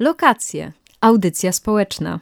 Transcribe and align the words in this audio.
Lokacje. 0.00 0.72
Audycja 1.00 1.52
społeczna. 1.52 2.20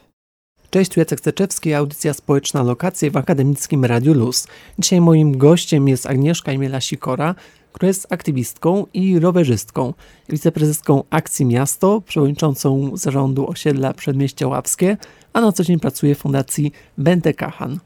Cześć, 0.71 0.91
tu 0.91 1.01
Jacek 1.01 1.21
Steczewski, 1.21 1.75
audycja 1.75 2.15
społeczna 2.15 2.63
Lokacje 2.63 3.11
w 3.11 3.17
Akademickim 3.17 3.85
Radiu 3.85 4.15
Luz. 4.15 4.47
Dzisiaj 4.79 5.01
moim 5.01 5.39
gościem 5.39 5.89
jest 5.89 6.07
Agnieszka 6.07 6.53
Imiela-Sikora, 6.53 7.35
która 7.73 7.89
jest 7.89 8.13
aktywistką 8.13 8.87
i 8.95 9.19
rowerzystką, 9.19 9.95
wiceprezeską 10.29 11.05
Akcji 11.11 11.47
Miasto, 11.47 12.01
przewodniczącą 12.01 12.91
zarządu 12.95 13.49
osiedla 13.49 13.93
Przedmieście 13.93 14.49
Łapskie, 14.49 14.97
a 15.33 15.41
na 15.41 15.53
co 15.53 15.65
dzień 15.65 15.81
pracuje 15.81 16.15
w 16.15 16.19
Fundacji 16.19 16.73
Bente 16.99 17.35
Kahan. 17.35 17.79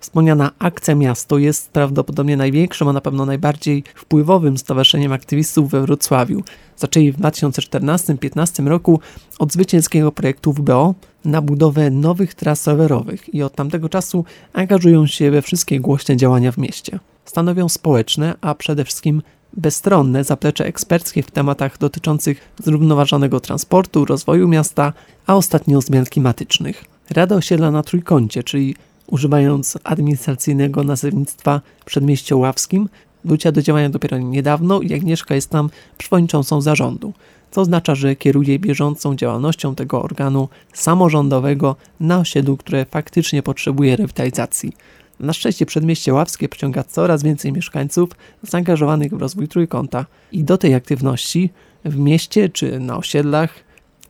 Wspomniana 0.00 0.50
Akcja 0.58 0.94
Miasto 0.94 1.38
jest 1.38 1.70
prawdopodobnie 1.70 2.36
największym, 2.36 2.88
a 2.88 2.92
na 2.92 3.00
pewno 3.00 3.26
najbardziej 3.26 3.84
wpływowym 3.94 4.58
stowarzyszeniem 4.58 5.12
aktywistów 5.12 5.70
we 5.70 5.80
Wrocławiu. 5.80 6.42
Zaczęli 6.76 7.12
w 7.12 7.18
2014-2015 7.18 8.66
roku 8.66 9.00
od 9.38 9.52
zwycięskiego 9.52 10.12
projektu 10.12 10.52
WBO 10.52 10.94
na 11.24 11.42
budowę 11.42 11.90
nowych 11.90 12.34
tras 12.34 12.66
rowerowych 12.66 13.34
i 13.34 13.42
od 13.42 13.54
tamtego 13.54 13.88
czasu 13.88 14.24
angażują 14.52 15.06
się 15.06 15.30
we 15.30 15.42
wszystkie 15.42 15.80
głośne 15.80 16.16
działania 16.16 16.52
w 16.52 16.58
mieście. 16.58 16.98
Stanowią 17.24 17.68
społeczne, 17.68 18.34
a 18.40 18.54
przede 18.54 18.84
wszystkim 18.84 19.22
bezstronne 19.52 20.24
zaplecze 20.24 20.66
eksperckie 20.66 21.22
w 21.22 21.30
tematach 21.30 21.78
dotyczących 21.78 22.40
zrównoważonego 22.64 23.40
transportu, 23.40 24.04
rozwoju 24.04 24.48
miasta, 24.48 24.92
a 25.26 25.34
ostatnio 25.34 25.80
zmian 25.80 26.04
klimatycznych. 26.04 26.84
Rada 27.10 27.36
osiedla 27.36 27.70
na 27.70 27.82
Trójkącie, 27.82 28.42
czyli 28.42 28.76
używając 29.08 29.78
administracyjnego 29.84 30.84
nazewnictwa 30.84 31.60
Przedmieście 31.84 32.36
Ławskim, 32.36 32.88
wróciła 33.24 33.52
do 33.52 33.62
działania 33.62 33.90
dopiero 33.90 34.18
niedawno 34.18 34.80
i 34.80 34.94
Agnieszka 34.94 35.34
jest 35.34 35.50
tam 35.50 35.70
przewodniczącą 35.98 36.60
zarządu, 36.60 37.12
co 37.50 37.60
oznacza, 37.60 37.94
że 37.94 38.16
kieruje 38.16 38.58
bieżącą 38.58 39.16
działalnością 39.16 39.74
tego 39.74 40.02
organu 40.02 40.48
samorządowego 40.72 41.76
na 42.00 42.18
osiedlu, 42.18 42.56
które 42.56 42.84
faktycznie 42.84 43.42
potrzebuje 43.42 43.96
rewitalizacji. 43.96 44.72
Na 45.20 45.32
szczęście 45.32 45.66
Przedmieście 45.66 46.14
Ławskie 46.14 46.48
przyciąga 46.48 46.84
coraz 46.84 47.22
więcej 47.22 47.52
mieszkańców 47.52 48.10
zaangażowanych 48.42 49.14
w 49.14 49.20
rozwój 49.20 49.48
trójkąta 49.48 50.06
i 50.32 50.44
do 50.44 50.58
tej 50.58 50.74
aktywności 50.74 51.50
w 51.84 51.96
mieście 51.96 52.48
czy 52.48 52.80
na 52.80 52.96
osiedlach, 52.96 53.54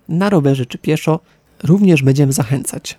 na 0.09 0.31
rowerze 0.31 0.67
czy 0.67 0.79
pieszo 0.79 1.21
również 1.65 2.03
będziemy 2.03 2.33
zachęcać. 2.33 2.99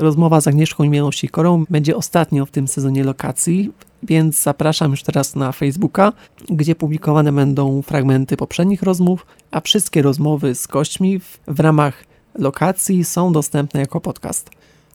Rozmowa 0.00 0.40
z 0.40 0.48
Agnieszką 0.48 0.84
Imielą 0.84 1.12
Sikorą 1.12 1.64
będzie 1.70 1.96
ostatnią 1.96 2.46
w 2.46 2.50
tym 2.50 2.68
sezonie 2.68 3.04
lokacji, 3.04 3.72
więc 4.02 4.42
zapraszam 4.42 4.90
już 4.90 5.02
teraz 5.02 5.36
na 5.36 5.52
Facebooka, 5.52 6.12
gdzie 6.48 6.74
publikowane 6.74 7.32
będą 7.32 7.82
fragmenty 7.82 8.36
poprzednich 8.36 8.82
rozmów, 8.82 9.26
a 9.50 9.60
wszystkie 9.60 10.02
rozmowy 10.02 10.54
z 10.54 10.66
gośćmi 10.66 11.18
w, 11.18 11.38
w 11.46 11.60
ramach 11.60 12.04
lokacji 12.34 13.04
są 13.04 13.32
dostępne 13.32 13.80
jako 13.80 14.00
podcast. 14.00 14.50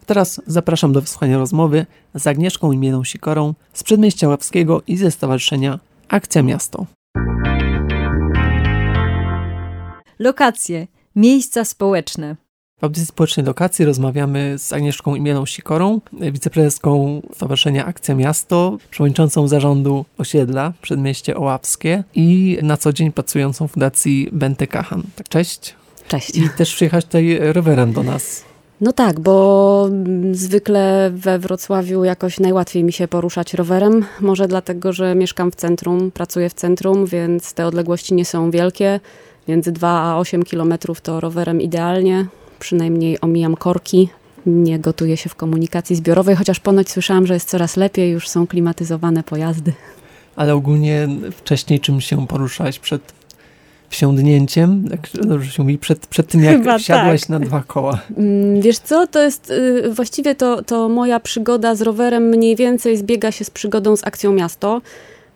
Teraz 0.05 0.41
zapraszam 0.47 0.93
do 0.93 1.01
wysłuchania 1.01 1.37
rozmowy 1.37 1.85
z 2.15 2.27
Agnieszką 2.27 2.71
Imielą 2.71 3.03
Sikorą 3.03 3.53
z 3.73 3.83
Przedmieścia 3.83 4.27
Łapskiego 4.27 4.81
i 4.87 4.97
ze 4.97 5.11
Stowarzyszenia 5.11 5.79
Akcja 6.07 6.43
Miasto. 6.43 6.85
Lokacje. 10.19 10.87
Miejsca 11.15 11.65
społeczne. 11.65 12.44
Audycji 12.85 13.05
społecznej 13.05 13.45
lokacji 13.45 13.85
rozmawiamy 13.85 14.55
z 14.57 14.73
Agnieszką 14.73 15.15
Imielą 15.15 15.45
Sikorą, 15.45 16.01
wiceprezeską 16.13 17.21
Stowarzyszenia 17.33 17.85
Akcja 17.85 18.15
Miasto, 18.15 18.77
przewodniczącą 18.91 19.47
zarządu 19.47 20.05
osiedla 20.17 20.73
Przedmieście 20.81 21.37
Ołapskie 21.37 22.03
i 22.15 22.57
na 22.61 22.77
co 22.77 22.93
dzień 22.93 23.11
pracującą 23.11 23.67
w 23.67 23.71
Fundacji 23.71 24.29
Bente 24.31 24.67
Kahan. 24.67 25.03
Tak, 25.15 25.29
cześć. 25.29 25.75
Cześć. 26.07 26.37
I 26.37 26.49
też 26.49 26.75
przyjechać 26.75 27.05
tutaj 27.05 27.39
rowerem 27.53 27.93
do 27.93 28.03
nas. 28.03 28.45
No 28.81 28.93
tak, 28.93 29.19
bo 29.19 29.89
zwykle 30.31 31.11
we 31.13 31.39
Wrocławiu 31.39 32.03
jakoś 32.03 32.39
najłatwiej 32.39 32.83
mi 32.83 32.93
się 32.93 33.07
poruszać 33.07 33.53
rowerem. 33.53 34.05
Może 34.21 34.47
dlatego, 34.47 34.93
że 34.93 35.15
mieszkam 35.15 35.51
w 35.51 35.55
centrum, 35.55 36.11
pracuję 36.11 36.49
w 36.49 36.53
centrum, 36.53 37.05
więc 37.05 37.53
te 37.53 37.67
odległości 37.67 38.13
nie 38.13 38.25
są 38.25 38.51
wielkie. 38.51 38.99
Między 39.47 39.71
2 39.71 39.89
a 39.89 40.17
8 40.17 40.43
kilometrów 40.43 41.01
to 41.01 41.19
rowerem 41.19 41.61
idealnie 41.61 42.25
przynajmniej 42.59 43.21
omijam 43.21 43.55
korki. 43.55 44.09
Nie 44.45 44.79
gotuję 44.79 45.17
się 45.17 45.29
w 45.29 45.35
komunikacji 45.35 45.95
zbiorowej, 45.95 46.35
chociaż 46.35 46.59
ponoć 46.59 46.89
słyszałam, 46.89 47.27
że 47.27 47.33
jest 47.33 47.49
coraz 47.49 47.77
lepiej, 47.77 48.11
już 48.11 48.29
są 48.29 48.47
klimatyzowane 48.47 49.23
pojazdy. 49.23 49.73
Ale 50.35 50.55
ogólnie 50.55 51.07
wcześniej 51.31 51.79
czym 51.79 52.01
się 52.01 52.27
poruszałeś 52.27 52.79
przed 52.79 53.13
wsiądnięciem, 53.89 54.83
jak 54.91 55.25
dobrze 55.27 55.51
się 55.51 55.63
mówi, 55.63 55.77
przed, 55.77 56.07
przed 56.07 56.27
tym 56.27 56.43
jak 56.43 56.57
Chyba 56.57 56.77
wsiadłaś 56.77 57.21
tak. 57.21 57.29
na 57.29 57.39
dwa 57.39 57.63
koła? 57.67 57.99
Mm, 58.17 58.61
wiesz 58.61 58.79
co, 58.79 59.07
to 59.07 59.21
jest, 59.21 59.49
y, 59.51 59.91
właściwie 59.93 60.35
to, 60.35 60.63
to 60.63 60.89
moja 60.89 61.19
przygoda 61.19 61.75
z 61.75 61.81
rowerem 61.81 62.23
mniej 62.23 62.55
więcej 62.55 62.97
zbiega 62.97 63.31
się 63.31 63.45
z 63.45 63.49
przygodą 63.49 63.95
z 63.95 64.07
Akcją 64.07 64.33
Miasto 64.33 64.81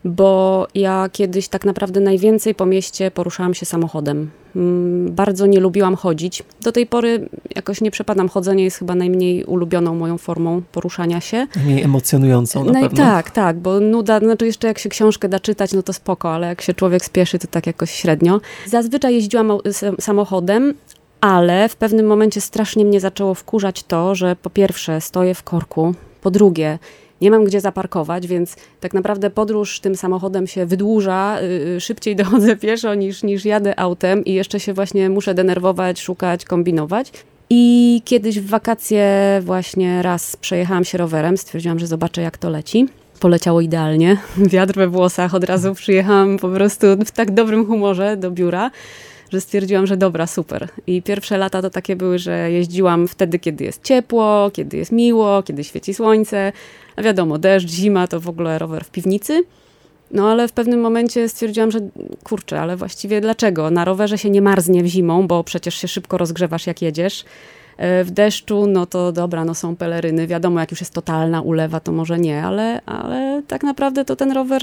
bo 0.05 0.67
ja 0.75 1.09
kiedyś 1.11 1.47
tak 1.47 1.65
naprawdę 1.65 1.99
najwięcej 1.99 2.55
po 2.55 2.65
mieście 2.65 3.11
poruszałam 3.11 3.53
się 3.53 3.65
samochodem. 3.65 4.29
Mm, 4.55 5.15
bardzo 5.15 5.45
nie 5.45 5.59
lubiłam 5.59 5.95
chodzić. 5.95 6.43
Do 6.61 6.71
tej 6.71 6.87
pory 6.87 7.29
jakoś 7.55 7.81
nie 7.81 7.91
przepadam. 7.91 8.29
Chodzenie 8.29 8.63
jest 8.63 8.77
chyba 8.77 8.95
najmniej 8.95 9.43
ulubioną 9.43 9.95
moją 9.95 10.17
formą 10.17 10.61
poruszania 10.71 11.21
się. 11.21 11.47
Najmniej 11.55 11.83
emocjonującą 11.83 12.65
na 12.65 12.71
no 12.71 12.81
pewno. 12.81 12.97
Tak, 12.97 13.31
tak, 13.31 13.57
bo 13.57 13.79
nuda, 13.79 14.19
znaczy 14.19 14.45
jeszcze 14.45 14.67
jak 14.67 14.79
się 14.79 14.89
książkę 14.89 15.29
da 15.29 15.39
czytać, 15.39 15.73
no 15.73 15.83
to 15.83 15.93
spoko, 15.93 16.33
ale 16.33 16.47
jak 16.47 16.61
się 16.61 16.73
człowiek 16.73 17.05
spieszy, 17.05 17.39
to 17.39 17.47
tak 17.47 17.67
jakoś 17.67 17.91
średnio. 17.91 18.41
Zazwyczaj 18.65 19.13
jeździłam 19.13 19.51
samochodem, 19.99 20.73
ale 21.21 21.69
w 21.69 21.75
pewnym 21.75 22.05
momencie 22.05 22.41
strasznie 22.41 22.85
mnie 22.85 22.99
zaczęło 22.99 23.33
wkurzać 23.33 23.83
to, 23.83 24.15
że 24.15 24.35
po 24.35 24.49
pierwsze 24.49 25.01
stoję 25.01 25.33
w 25.33 25.43
korku, 25.43 25.93
po 26.21 26.31
drugie 26.31 26.79
nie 27.21 27.31
mam 27.31 27.43
gdzie 27.43 27.61
zaparkować, 27.61 28.27
więc 28.27 28.55
tak 28.79 28.93
naprawdę 28.93 29.29
podróż 29.29 29.79
tym 29.79 29.95
samochodem 29.95 30.47
się 30.47 30.65
wydłuża, 30.65 31.41
yy, 31.41 31.81
szybciej 31.81 32.15
dochodzę 32.21 32.55
pieszo 32.55 32.95
niż, 32.95 33.23
niż 33.23 33.45
jadę 33.45 33.79
autem 33.79 34.25
i 34.25 34.33
jeszcze 34.33 34.59
się 34.59 34.73
właśnie 34.73 35.09
muszę 35.09 35.33
denerwować, 35.33 36.01
szukać, 36.01 36.45
kombinować. 36.45 37.11
I 37.49 38.01
kiedyś 38.05 38.39
w 38.39 38.47
wakacje 38.47 39.39
właśnie 39.45 40.01
raz 40.01 40.35
przejechałam 40.35 40.85
się 40.85 40.97
rowerem, 40.97 41.37
stwierdziłam, 41.37 41.79
że 41.79 41.87
zobaczę 41.87 42.21
jak 42.21 42.37
to 42.37 42.49
leci. 42.49 42.87
Poleciało 43.19 43.61
idealnie, 43.61 44.17
wiatr 44.53 44.75
we 44.75 44.87
włosach, 44.87 45.35
od 45.35 45.43
razu 45.43 45.75
przyjechałam 45.75 46.37
po 46.37 46.49
prostu 46.49 46.87
w 47.05 47.11
tak 47.11 47.31
dobrym 47.31 47.65
humorze 47.65 48.17
do 48.17 48.31
biura 48.31 48.71
że 49.31 49.41
stwierdziłam, 49.41 49.87
że 49.87 49.97
dobra, 49.97 50.27
super. 50.27 50.67
I 50.87 51.01
pierwsze 51.01 51.37
lata 51.37 51.61
to 51.61 51.69
takie 51.69 51.95
były, 51.95 52.19
że 52.19 52.51
jeździłam 52.51 53.07
wtedy, 53.07 53.39
kiedy 53.39 53.63
jest 53.63 53.83
ciepło, 53.83 54.51
kiedy 54.53 54.77
jest 54.77 54.91
miło, 54.91 55.43
kiedy 55.43 55.63
świeci 55.63 55.93
słońce. 55.93 56.51
A 56.95 57.01
wiadomo, 57.01 57.37
deszcz, 57.37 57.69
zima 57.69 58.07
to 58.07 58.19
w 58.19 58.29
ogóle 58.29 58.59
rower 58.59 58.83
w 58.83 58.89
piwnicy. 58.89 59.43
No 60.11 60.31
ale 60.31 60.47
w 60.47 60.51
pewnym 60.51 60.81
momencie 60.81 61.29
stwierdziłam, 61.29 61.71
że 61.71 61.79
kurczę, 62.23 62.61
ale 62.61 62.77
właściwie 62.77 63.21
dlaczego? 63.21 63.71
Na 63.71 63.85
rowerze 63.85 64.17
się 64.17 64.29
nie 64.29 64.41
marznie 64.41 64.83
w 64.83 64.85
zimą, 64.85 65.27
bo 65.27 65.43
przecież 65.43 65.75
się 65.75 65.87
szybko 65.87 66.17
rozgrzewasz 66.17 66.67
jak 66.67 66.81
jedziesz. 66.81 67.25
E, 67.77 68.03
w 68.03 68.11
deszczu, 68.11 68.67
no 68.67 68.85
to 68.85 69.11
dobra, 69.11 69.45
no 69.45 69.55
są 69.55 69.75
peleryny. 69.75 70.27
Wiadomo, 70.27 70.59
jak 70.59 70.71
już 70.71 70.79
jest 70.79 70.93
totalna 70.93 71.41
ulewa, 71.41 71.79
to 71.79 71.91
może 71.91 72.19
nie, 72.19 72.43
ale, 72.43 72.81
ale 72.85 73.43
tak 73.47 73.63
naprawdę 73.63 74.05
to 74.05 74.15
ten 74.15 74.31
rower 74.31 74.61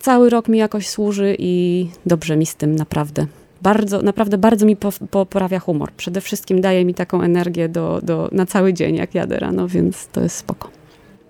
cały 0.00 0.30
rok 0.30 0.48
mi 0.48 0.58
jakoś 0.58 0.88
służy 0.88 1.36
i 1.38 1.86
dobrze 2.06 2.36
mi 2.36 2.46
z 2.46 2.54
tym 2.54 2.76
naprawdę 2.76 3.26
bardzo, 3.62 4.02
naprawdę 4.02 4.38
bardzo 4.38 4.66
mi 4.66 4.76
poprawia 5.10 5.58
humor. 5.58 5.92
Przede 5.96 6.20
wszystkim 6.20 6.60
daje 6.60 6.84
mi 6.84 6.94
taką 6.94 7.22
energię 7.22 7.68
do, 7.68 8.00
do, 8.02 8.28
na 8.32 8.46
cały 8.46 8.72
dzień, 8.72 8.96
jak 8.96 9.14
jadę 9.14 9.38
rano, 9.38 9.68
więc 9.68 10.06
to 10.06 10.20
jest 10.20 10.36
spoko 10.36 10.77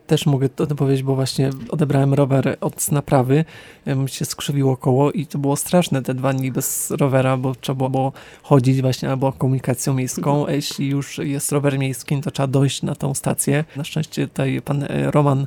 też 0.08 0.26
mogę 0.26 0.48
to 0.48 0.66
powiedzieć, 0.66 1.02
bo 1.02 1.14
właśnie 1.14 1.50
odebrałem 1.70 2.14
rower 2.14 2.56
od 2.60 2.92
naprawy, 2.92 3.44
mi 3.86 4.08
się 4.08 4.24
skrzywiło 4.24 4.76
koło 4.76 5.12
i 5.12 5.26
to 5.26 5.38
było 5.38 5.56
straszne 5.56 6.02
te 6.02 6.14
dwa 6.14 6.32
dni 6.32 6.52
bez 6.52 6.90
rowera, 6.90 7.36
bo 7.36 7.54
trzeba 7.54 7.88
było 7.88 8.12
chodzić 8.42 8.80
właśnie 8.82 9.10
albo 9.10 9.32
komunikacją 9.32 9.94
miejską, 9.94 10.36
a 10.36 10.38
mhm. 10.38 10.56
jeśli 10.56 10.88
już 10.88 11.18
jest 11.18 11.52
rower 11.52 11.78
miejski, 11.78 12.20
to 12.20 12.30
trzeba 12.30 12.46
dojść 12.46 12.82
na 12.82 12.94
tą 12.94 13.14
stację. 13.14 13.64
Na 13.76 13.84
szczęście 13.84 14.28
tutaj 14.28 14.62
pan 14.64 14.82
e, 14.82 15.10
Roman 15.10 15.46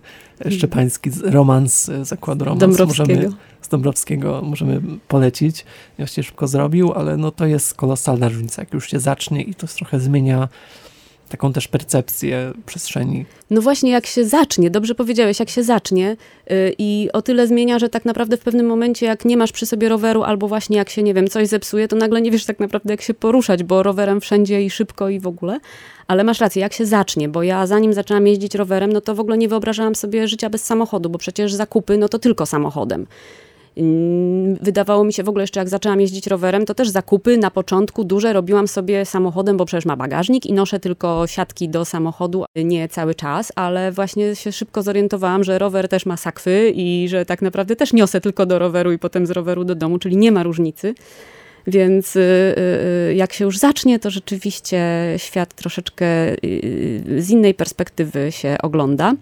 Szczepański, 0.50 1.10
Roman 1.24 1.70
z 1.70 1.90
zakładu 2.08 2.46
Romans, 2.46 2.80
możemy, 2.80 3.30
z 3.62 3.68
Dąbrowskiego 3.68 4.42
możemy 4.42 4.82
polecić. 5.08 5.66
Właściwie 5.98 6.24
szybko 6.24 6.48
zrobił, 6.48 6.94
ale 6.94 7.18
no 7.18 7.32
to 7.32 7.46
jest 7.46 7.74
kolosalna 7.74 8.30
różnica, 8.30 8.62
jak 8.62 8.74
już 8.74 8.90
się 8.90 9.00
zacznie 9.00 9.42
i 9.42 9.56
to 9.56 9.68
trochę 9.68 10.00
zmienia 10.00 10.50
taką 11.32 11.54
też 11.54 11.68
percepcję 11.68 12.54
przestrzeni. 12.66 13.26
No 13.50 13.62
właśnie, 13.62 13.92
jak 13.92 14.06
się 14.06 14.26
zacznie, 14.26 14.70
dobrze 14.70 14.96
powiedziałeś, 14.96 15.40
jak 15.40 15.50
się 15.50 15.64
zacznie 15.64 16.18
yy, 16.50 16.76
i 16.78 17.10
o 17.14 17.22
tyle 17.22 17.48
zmienia, 17.48 17.80
że 17.80 17.90
tak 17.90 18.06
naprawdę 18.06 18.38
w 18.38 18.40
pewnym 18.40 18.66
momencie, 18.66 19.06
jak 19.06 19.26
nie 19.26 19.38
masz 19.38 19.52
przy 19.52 19.66
sobie 19.66 19.90
roweru, 19.90 20.24
albo 20.24 20.48
właśnie 20.48 20.78
jak 20.78 20.90
się, 20.90 21.04
nie 21.04 21.14
wiem, 21.14 21.28
coś 21.28 21.48
zepsuje, 21.48 21.88
to 21.88 21.96
nagle 21.96 22.22
nie 22.22 22.32
wiesz 22.32 22.46
tak 22.46 22.60
naprawdę, 22.60 22.94
jak 22.94 23.02
się 23.02 23.14
poruszać, 23.14 23.64
bo 23.64 23.84
rowerem 23.84 24.22
wszędzie 24.22 24.64
i 24.64 24.70
szybko 24.70 25.10
i 25.10 25.20
w 25.20 25.28
ogóle. 25.28 25.60
Ale 26.08 26.24
masz 26.24 26.40
rację, 26.40 26.62
jak 26.62 26.74
się 26.74 26.86
zacznie, 26.86 27.30
bo 27.30 27.44
ja 27.44 27.68
zanim 27.68 27.94
zaczęłam 27.94 28.28
jeździć 28.28 28.56
rowerem, 28.56 28.94
no 28.94 29.02
to 29.02 29.16
w 29.16 29.20
ogóle 29.20 29.38
nie 29.38 29.48
wyobrażałam 29.48 29.96
sobie 29.96 30.28
życia 30.28 30.50
bez 30.50 30.64
samochodu, 30.64 31.10
bo 31.10 31.18
przecież 31.18 31.54
zakupy, 31.54 31.98
no 31.98 32.10
to 32.10 32.20
tylko 32.20 32.46
samochodem 32.46 33.08
wydawało 34.62 35.04
mi 35.04 35.14
się 35.14 35.24
w 35.24 35.30
ogóle 35.30 35.44
jeszcze 35.44 35.60
jak 35.60 35.70
zaczęłam 35.70 36.02
jeździć 36.02 36.28
rowerem, 36.28 36.66
to 36.66 36.74
też 36.74 36.90
zakupy 36.90 37.38
na 37.38 37.52
początku 37.52 38.04
duże 38.04 38.34
robiłam 38.34 38.68
sobie 38.68 39.06
samochodem, 39.06 39.58
bo 39.58 39.66
przecież 39.66 39.86
ma 39.86 39.96
bagażnik 39.96 40.46
i 40.46 40.54
noszę 40.54 40.80
tylko 40.80 41.28
siatki 41.28 41.70
do 41.70 41.86
samochodu, 41.86 42.46
nie 42.56 42.90
cały 42.90 43.16
czas, 43.16 43.52
ale 43.56 43.92
właśnie 43.92 44.36
się 44.36 44.52
szybko 44.52 44.84
zorientowałam, 44.84 45.44
że 45.44 45.60
rower 45.60 45.90
też 45.90 46.06
ma 46.06 46.18
sakwy 46.18 46.72
i 46.76 47.08
że 47.10 47.26
tak 47.26 47.42
naprawdę 47.42 47.76
też 47.76 47.94
niosę 47.94 48.22
tylko 48.22 48.46
do 48.46 48.60
roweru 48.60 48.92
i 48.92 49.00
potem 49.00 49.26
z 49.26 49.32
roweru 49.32 49.64
do 49.64 49.76
domu, 49.76 50.00
czyli 50.00 50.18
nie 50.18 50.32
ma 50.32 50.44
różnicy. 50.44 50.94
Więc 51.68 52.16
y, 52.16 52.20
y, 53.10 53.16
jak 53.16 53.34
się 53.34 53.46
już 53.46 53.58
zacznie, 53.58 54.00
to 54.00 54.10
rzeczywiście 54.10 54.84
świat 55.18 55.54
troszeczkę 55.54 56.06
y, 56.46 57.04
z 57.18 57.30
innej 57.30 57.54
perspektywy 57.54 58.32
się 58.32 58.56
ogląda. 58.64 59.14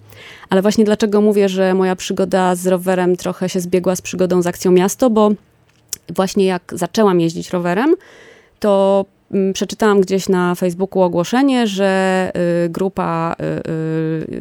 Ale 0.50 0.62
właśnie 0.62 0.86
dlaczego 0.86 1.22
mówię, 1.22 1.50
że 1.50 1.74
moja 1.74 1.96
przygoda 1.96 2.56
z 2.56 2.68
rowerem 2.68 3.16
trochę 3.16 3.50
się 3.50 3.60
zbiegła 3.60 3.96
z 3.96 4.02
przygodą 4.02 4.42
z 4.42 4.48
akcją 4.48 4.72
miasto, 4.72 5.10
bo 5.10 5.32
właśnie 6.16 6.46
jak 6.46 6.74
zaczęłam 6.76 7.20
jeździć 7.20 7.50
rowerem, 7.50 7.96
to 8.60 9.06
mm, 9.32 9.54
przeczytałam 9.54 10.02
gdzieś 10.02 10.30
na 10.30 10.56
Facebooku 10.56 11.02
ogłoszenie, 11.02 11.68
że 11.68 12.32
grupa 12.70 13.36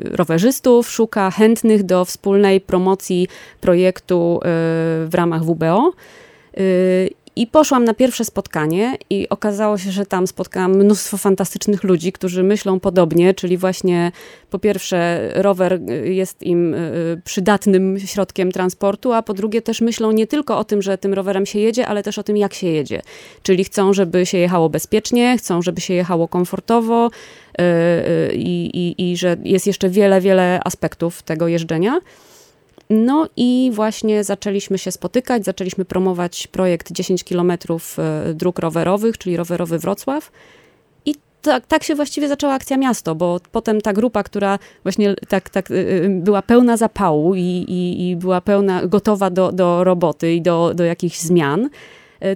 rowerzystów 0.05 0.91
szuka 0.91 1.31
chętnych 1.31 1.83
do 1.83 2.05
wspólnej 2.05 2.61
promocji 2.61 3.29
projektu 3.61 4.41
w 5.09 5.11
ramach 5.13 5.45
WBO. 5.45 5.93
I 7.39 7.47
poszłam 7.47 7.85
na 7.85 7.95
pierwsze 7.95 8.25
spotkanie 8.25 8.97
i 9.11 9.29
okazało 9.29 9.79
się, 9.79 9.91
że 9.91 10.07
tam 10.07 10.27
spotkałam 10.27 10.77
mnóstwo 10.77 11.17
fantastycznych 11.17 11.85
ludzi, 11.85 12.13
którzy 12.13 12.43
myślą 12.43 12.81
podobnie, 12.81 13.35
czyli 13.35 13.57
właśnie 13.57 14.13
po 14.51 14.59
pierwsze 14.59 15.31
rower 15.35 15.81
jest 16.05 16.43
im 16.43 16.75
y, 16.75 16.79
y, 16.79 17.21
przydatnym 17.25 17.99
środkiem 17.99 18.53
transportu, 18.53 19.13
a 19.13 19.23
po 19.23 19.35
drugie 19.35 19.63
też 19.63 19.81
myślą 19.81 20.13
nie 20.13 20.27
tylko 20.27 20.59
o 20.59 20.65
tym, 20.65 20.83
że 20.83 20.99
tym 20.99 21.15
rowerem 21.15 21.47
się 21.47 21.59
jedzie, 21.59 21.87
ale 21.87 22.03
też 22.03 22.19
o 22.19 22.23
tym, 22.23 22.37
jak 22.37 22.55
się 22.55 22.67
jedzie. 22.67 23.03
Czyli 23.43 23.65
chcą, 23.65 23.93
żeby 23.93 24.27
się 24.27 24.39
jechało 24.39 24.69
bezpiecznie, 24.69 25.39
chcą, 25.39 25.63
żeby 25.63 25.81
się 25.81 25.95
jechało 25.95 26.29
komfortowo 26.29 27.11
y, 27.11 28.35
i, 28.35 28.71
i, 28.75 29.11
i 29.11 29.17
że 29.17 29.37
jest 29.45 29.67
jeszcze 29.67 29.89
wiele, 29.89 30.21
wiele 30.21 30.61
aspektów 30.65 31.23
tego 31.23 31.49
jeżdżenia. 31.49 32.01
No 32.91 33.29
i 33.37 33.71
właśnie 33.75 34.25
zaczęliśmy 34.25 34.79
się 34.79 34.93
spotykać, 34.93 35.45
zaczęliśmy 35.45 35.85
promować 35.85 36.47
projekt 36.47 36.93
10 36.93 37.25
km 37.25 37.53
e, 37.53 38.35
dróg 38.35 38.59
rowerowych, 38.59 39.19
czyli 39.19 39.37
rowerowy 39.37 39.79
Wrocław. 39.79 40.33
I 41.07 41.15
tak, 41.43 41.67
tak 41.67 41.85
się 41.85 41.95
właściwie 41.95 42.29
zaczęła 42.29 42.53
akcja 42.53 42.77
miasto, 42.77 43.15
bo 43.15 43.41
potem 43.53 43.81
ta 43.81 43.93
grupa, 43.93 44.23
która 44.23 44.59
właśnie 44.83 45.15
tak, 45.29 45.51
tak 45.51 45.71
e, 45.71 45.75
e, 45.75 46.09
była 46.09 46.43
pełna 46.43 46.77
zapału 46.77 47.35
i, 47.35 47.41
i, 47.41 48.11
i 48.11 48.17
była 48.17 48.41
pełna, 48.41 48.87
gotowa 48.87 49.31
do, 49.31 49.53
do 49.53 49.85
roboty 49.85 50.35
i 50.35 50.43
do, 50.43 50.75
do 50.75 50.85
jakichś 50.85 51.19
zmian, 51.19 51.71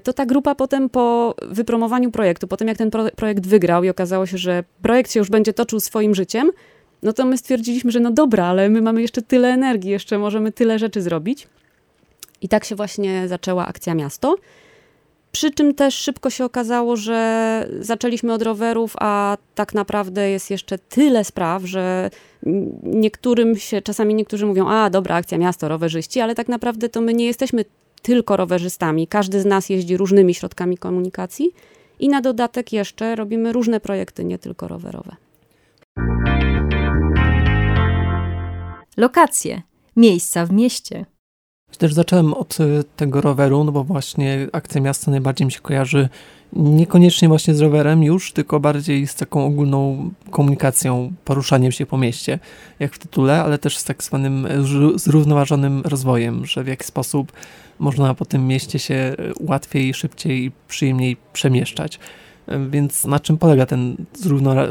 to 0.02 0.12
ta 0.12 0.26
grupa 0.26 0.54
potem 0.54 0.88
po 0.88 1.34
wypromowaniu 1.42 2.10
projektu, 2.10 2.48
potem 2.48 2.68
jak 2.68 2.78
ten 2.78 2.90
projekt 3.16 3.46
wygrał 3.46 3.84
i 3.84 3.88
okazało 3.88 4.26
się, 4.26 4.38
że 4.38 4.64
projekt 4.82 5.12
się 5.12 5.20
już 5.20 5.30
będzie 5.30 5.52
toczył 5.52 5.80
swoim 5.80 6.14
życiem, 6.14 6.50
no 7.02 7.12
to 7.12 7.24
my 7.24 7.38
stwierdziliśmy, 7.38 7.90
że 7.90 8.00
no 8.00 8.10
dobra, 8.10 8.46
ale 8.46 8.68
my 8.68 8.82
mamy 8.82 9.02
jeszcze 9.02 9.22
tyle 9.22 9.48
energii, 9.48 9.90
jeszcze 9.90 10.18
możemy 10.18 10.52
tyle 10.52 10.78
rzeczy 10.78 11.02
zrobić. 11.02 11.48
I 12.42 12.48
tak 12.48 12.64
się 12.64 12.74
właśnie 12.74 13.28
zaczęła 13.28 13.66
akcja 13.66 13.94
miasto. 13.94 14.36
Przy 15.32 15.50
czym 15.50 15.74
też 15.74 15.94
szybko 15.94 16.30
się 16.30 16.44
okazało, 16.44 16.96
że 16.96 17.68
zaczęliśmy 17.80 18.32
od 18.32 18.42
rowerów, 18.42 18.94
a 18.98 19.36
tak 19.54 19.74
naprawdę 19.74 20.30
jest 20.30 20.50
jeszcze 20.50 20.78
tyle 20.78 21.24
spraw, 21.24 21.64
że 21.64 22.10
niektórym 22.82 23.56
się, 23.56 23.82
czasami 23.82 24.14
niektórzy 24.14 24.46
mówią, 24.46 24.68
a 24.68 24.90
dobra, 24.90 25.14
akcja 25.14 25.38
miasto, 25.38 25.68
rowerzyści, 25.68 26.20
ale 26.20 26.34
tak 26.34 26.48
naprawdę 26.48 26.88
to 26.88 27.00
my 27.00 27.14
nie 27.14 27.26
jesteśmy 27.26 27.64
tylko 28.02 28.36
rowerzystami. 28.36 29.06
Każdy 29.06 29.40
z 29.40 29.44
nas 29.44 29.68
jeździ 29.68 29.96
różnymi 29.96 30.34
środkami 30.34 30.78
komunikacji 30.78 31.52
i 32.00 32.08
na 32.08 32.20
dodatek 32.20 32.72
jeszcze 32.72 33.16
robimy 33.16 33.52
różne 33.52 33.80
projekty, 33.80 34.24
nie 34.24 34.38
tylko 34.38 34.68
rowerowe. 34.68 35.16
Lokacje, 39.02 39.62
miejsca 39.96 40.46
w 40.46 40.52
mieście. 40.52 41.06
Też 41.78 41.94
zacząłem 41.94 42.34
od 42.34 42.60
y, 42.60 42.84
tego 42.96 43.20
roweru, 43.20 43.64
no 43.64 43.72
bo 43.72 43.84
właśnie 43.84 44.48
akcja 44.52 44.80
miasta 44.80 45.10
najbardziej 45.10 45.46
mi 45.46 45.52
się 45.52 45.60
kojarzy 45.60 46.08
niekoniecznie 46.52 47.28
właśnie 47.28 47.54
z 47.54 47.60
rowerem 47.60 48.02
już, 48.02 48.32
tylko 48.32 48.60
bardziej 48.60 49.06
z 49.06 49.14
taką 49.14 49.46
ogólną 49.46 50.10
komunikacją, 50.30 51.12
poruszaniem 51.24 51.72
się 51.72 51.86
po 51.86 51.98
mieście, 51.98 52.38
jak 52.78 52.94
w 52.94 52.98
tytule, 52.98 53.42
ale 53.42 53.58
też 53.58 53.78
z 53.78 53.84
tak 53.84 54.02
zwanym 54.02 54.48
zrównoważonym 54.94 55.82
rozwojem, 55.84 56.46
że 56.46 56.64
w 56.64 56.66
jaki 56.66 56.84
sposób 56.84 57.32
można 57.78 58.14
po 58.14 58.24
tym 58.24 58.46
mieście 58.46 58.78
się 58.78 59.14
łatwiej, 59.40 59.94
szybciej 59.94 60.44
i 60.44 60.52
przyjemniej 60.68 61.16
przemieszczać. 61.32 61.98
Więc 62.70 63.04
na 63.04 63.20
czym 63.20 63.38
polega 63.38 63.66
ten 63.66 63.96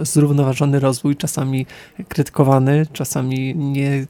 zrównoważony 0.04 0.80
rozwój, 0.80 1.16
czasami 1.16 1.66
krytykowany, 2.08 2.86
czasami 2.94 3.56
nie, 3.56 4.08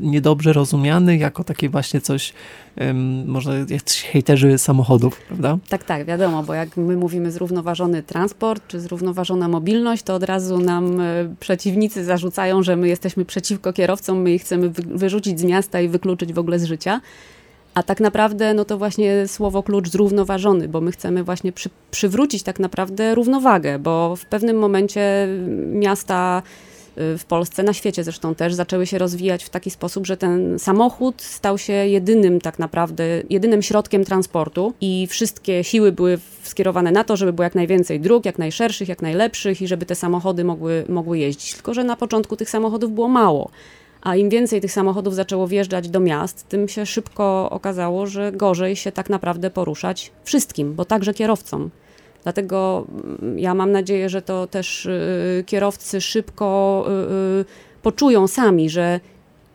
niedobrze 0.00 0.52
rozumiany 0.52 1.16
jako 1.16 1.44
takie 1.44 1.68
właśnie 1.68 2.00
coś, 2.00 2.32
um, 2.80 3.26
może 3.26 3.66
jacyś 3.68 4.02
hejterzy 4.02 4.58
samochodów, 4.58 5.20
prawda? 5.28 5.58
Tak, 5.68 5.84
tak, 5.84 6.04
wiadomo, 6.04 6.42
bo 6.42 6.54
jak 6.54 6.76
my 6.76 6.96
mówimy 6.96 7.30
zrównoważony 7.30 8.02
transport 8.02 8.66
czy 8.68 8.80
zrównoważona 8.80 9.48
mobilność, 9.48 10.02
to 10.02 10.14
od 10.14 10.22
razu 10.22 10.58
nam 10.58 11.00
e, 11.00 11.04
przeciwnicy 11.40 12.04
zarzucają, 12.04 12.62
że 12.62 12.76
my 12.76 12.88
jesteśmy 12.88 13.24
przeciwko 13.24 13.72
kierowcom, 13.72 14.22
my 14.22 14.32
ich 14.32 14.42
chcemy 14.42 14.70
wyrzucić 14.70 15.40
z 15.40 15.44
miasta 15.44 15.80
i 15.80 15.88
wykluczyć 15.88 16.32
w 16.32 16.38
ogóle 16.38 16.58
z 16.58 16.64
życia. 16.64 17.00
A 17.78 17.82
tak 17.82 18.00
naprawdę, 18.00 18.54
no 18.54 18.64
to 18.64 18.78
właśnie 18.78 19.28
słowo 19.28 19.62
klucz 19.62 19.88
zrównoważony, 19.88 20.68
bo 20.68 20.80
my 20.80 20.92
chcemy 20.92 21.24
właśnie 21.24 21.52
przy, 21.52 21.70
przywrócić 21.90 22.42
tak 22.42 22.60
naprawdę 22.60 23.14
równowagę, 23.14 23.78
bo 23.78 24.16
w 24.16 24.24
pewnym 24.24 24.58
momencie 24.58 25.28
miasta 25.72 26.42
y, 26.98 27.18
w 27.18 27.24
Polsce, 27.24 27.62
na 27.62 27.72
świecie 27.72 28.04
zresztą 28.04 28.34
też, 28.34 28.54
zaczęły 28.54 28.86
się 28.86 28.98
rozwijać 28.98 29.44
w 29.44 29.50
taki 29.50 29.70
sposób, 29.70 30.06
że 30.06 30.16
ten 30.16 30.58
samochód 30.58 31.22
stał 31.22 31.58
się 31.58 31.72
jedynym 31.72 32.40
tak 32.40 32.58
naprawdę, 32.58 33.04
jedynym 33.30 33.62
środkiem 33.62 34.04
transportu 34.04 34.72
i 34.80 35.06
wszystkie 35.06 35.64
siły 35.64 35.92
były 35.92 36.18
skierowane 36.42 36.92
na 36.92 37.04
to, 37.04 37.16
żeby 37.16 37.32
było 37.32 37.44
jak 37.44 37.54
najwięcej 37.54 38.00
dróg, 38.00 38.24
jak 38.24 38.38
najszerszych, 38.38 38.88
jak 38.88 39.02
najlepszych 39.02 39.62
i 39.62 39.68
żeby 39.68 39.86
te 39.86 39.94
samochody 39.94 40.44
mogły, 40.44 40.84
mogły 40.88 41.18
jeździć. 41.18 41.54
Tylko, 41.54 41.74
że 41.74 41.84
na 41.84 41.96
początku 41.96 42.36
tych 42.36 42.50
samochodów 42.50 42.92
było 42.92 43.08
mało. 43.08 43.50
A 44.02 44.16
im 44.16 44.28
więcej 44.28 44.60
tych 44.60 44.72
samochodów 44.72 45.14
zaczęło 45.14 45.46
wjeżdżać 45.46 45.88
do 45.88 46.00
miast, 46.00 46.48
tym 46.48 46.68
się 46.68 46.86
szybko 46.86 47.48
okazało, 47.50 48.06
że 48.06 48.32
gorzej 48.32 48.76
się 48.76 48.92
tak 48.92 49.10
naprawdę 49.10 49.50
poruszać 49.50 50.10
wszystkim, 50.24 50.74
bo 50.74 50.84
także 50.84 51.14
kierowcom. 51.14 51.70
Dlatego 52.22 52.86
mm, 53.20 53.38
ja 53.38 53.54
mam 53.54 53.72
nadzieję, 53.72 54.08
że 54.08 54.22
to 54.22 54.46
też 54.46 54.86
y, 54.86 55.44
kierowcy 55.46 56.00
szybko 56.00 56.84
y, 56.88 57.40
y, 57.40 57.44
poczują 57.82 58.26
sami, 58.26 58.70
że 58.70 59.00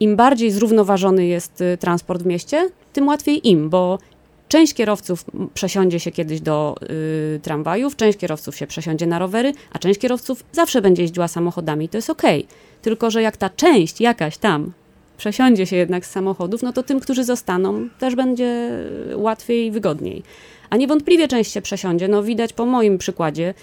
im 0.00 0.16
bardziej 0.16 0.50
zrównoważony 0.50 1.26
jest 1.26 1.62
transport 1.80 2.22
w 2.22 2.26
mieście, 2.26 2.70
tym 2.92 3.08
łatwiej 3.08 3.48
im, 3.48 3.70
bo 3.70 3.98
część 4.48 4.74
kierowców 4.74 5.24
przesiądzie 5.54 6.00
się 6.00 6.10
kiedyś 6.10 6.40
do 6.40 6.74
y, 7.36 7.40
tramwajów, 7.42 7.96
część 7.96 8.18
kierowców 8.18 8.56
się 8.56 8.66
przesiądzie 8.66 9.06
na 9.06 9.18
rowery, 9.18 9.52
a 9.72 9.78
część 9.78 10.00
kierowców 10.00 10.44
zawsze 10.52 10.82
będzie 10.82 11.02
jeździła 11.02 11.28
samochodami. 11.28 11.88
To 11.88 11.98
jest 11.98 12.10
okej. 12.10 12.44
Okay. 12.44 12.73
Tylko, 12.84 13.10
że 13.10 13.22
jak 13.22 13.36
ta 13.36 13.50
część 13.50 14.00
jakaś 14.00 14.36
tam 14.36 14.72
przesiądzie 15.16 15.66
się 15.66 15.76
jednak 15.76 16.06
z 16.06 16.10
samochodów, 16.10 16.62
no 16.62 16.72
to 16.72 16.82
tym, 16.82 17.00
którzy 17.00 17.24
zostaną, 17.24 17.88
też 17.98 18.14
będzie 18.14 18.70
łatwiej 19.14 19.66
i 19.66 19.70
wygodniej. 19.70 20.22
A 20.70 20.76
niewątpliwie 20.76 21.28
część 21.28 21.52
się 21.52 21.62
przesiądzie. 21.62 22.08
No 22.08 22.22
widać 22.22 22.52
po 22.52 22.66
moim 22.66 22.98
przykładzie. 22.98 23.54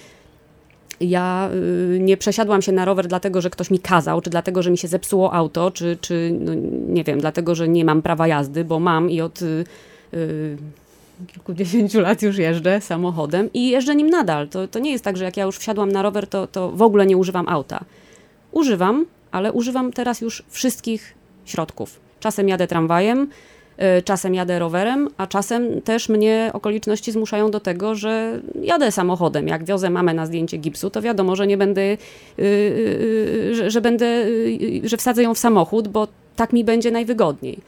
Ja 1.00 1.50
y, 1.96 2.00
nie 2.00 2.18
przesiadłam 2.18 2.62
się 2.62 2.72
na 2.72 2.86
rower 2.86 3.08
dlatego, 3.08 3.42
że 3.42 3.50
ktoś 3.50 3.72
mi 3.72 3.80
kazał, 3.80 4.22
czy 4.22 4.30
dlatego, 4.30 4.64
że 4.64 4.72
mi 4.72 4.78
się 4.78 4.88
zepsuło 4.88 5.34
auto, 5.34 5.72
czy, 5.72 5.98
czy 6.02 6.38
no, 6.40 6.52
nie 6.88 7.04
wiem, 7.04 7.20
dlatego, 7.20 7.56
że 7.56 7.68
nie 7.68 7.86
mam 7.86 8.02
prawa 8.02 8.28
jazdy, 8.28 8.64
bo 8.64 8.80
mam 8.80 9.10
i 9.10 9.22
od 9.22 9.42
y, 9.42 9.66
y, 10.14 10.58
kilkudziesięciu 11.28 12.02
lat 12.02 12.22
już 12.22 12.38
jeżdżę 12.38 12.82
samochodem 12.82 13.50
i 13.54 13.70
jeżdżę 13.70 13.96
nim 13.96 14.10
nadal. 14.10 14.48
To, 14.48 14.68
to 14.68 14.80
nie 14.80 14.92
jest 14.92 15.04
tak, 15.04 15.18
że 15.18 15.24
jak 15.24 15.38
ja 15.38 15.44
już 15.44 15.58
wsiadłam 15.58 15.92
na 15.92 16.02
rower, 16.02 16.28
to, 16.28 16.48
to 16.48 16.72
w 16.72 16.82
ogóle 16.82 17.06
nie 17.06 17.18
używam 17.18 17.50
auta. 17.50 17.86
Używam, 18.52 19.06
ale 19.32 19.52
używam 19.52 19.94
teraz 19.94 20.22
już 20.22 20.44
wszystkich 20.50 21.14
środków. 21.46 22.00
Czasem 22.20 22.50
jadę 22.50 22.68
tramwajem, 22.68 23.28
y, 24.00 24.02
czasem 24.02 24.36
jadę 24.36 24.60
rowerem, 24.60 25.10
a 25.18 25.28
czasem 25.28 25.82
też 25.82 26.10
mnie 26.10 26.50
okoliczności 26.54 27.12
zmuszają 27.12 27.52
do 27.52 27.60
tego, 27.60 27.96
że 27.96 28.42
jadę 28.62 28.92
samochodem. 28.92 29.48
Jak 29.48 29.66
wiozę 29.66 29.90
mamę 29.90 30.14
na 30.14 30.26
zdjęcie 30.26 30.58
gipsu, 30.58 30.90
to 30.90 31.02
wiadomo, 31.02 31.36
że 31.36 31.48
nie 31.48 31.58
będę, 31.58 31.82
y, 31.82 31.98
y, 32.40 33.56
że, 33.56 33.72
że 33.72 33.82
będę, 33.82 34.26
że 34.84 34.98
wsadzę 34.98 35.24
ją 35.24 35.34
w 35.34 35.38
samochód, 35.40 35.88
bo 35.88 36.08
tak 36.36 36.54
mi 36.54 36.64
będzie 36.64 36.92
najwygodniej. 36.92 37.60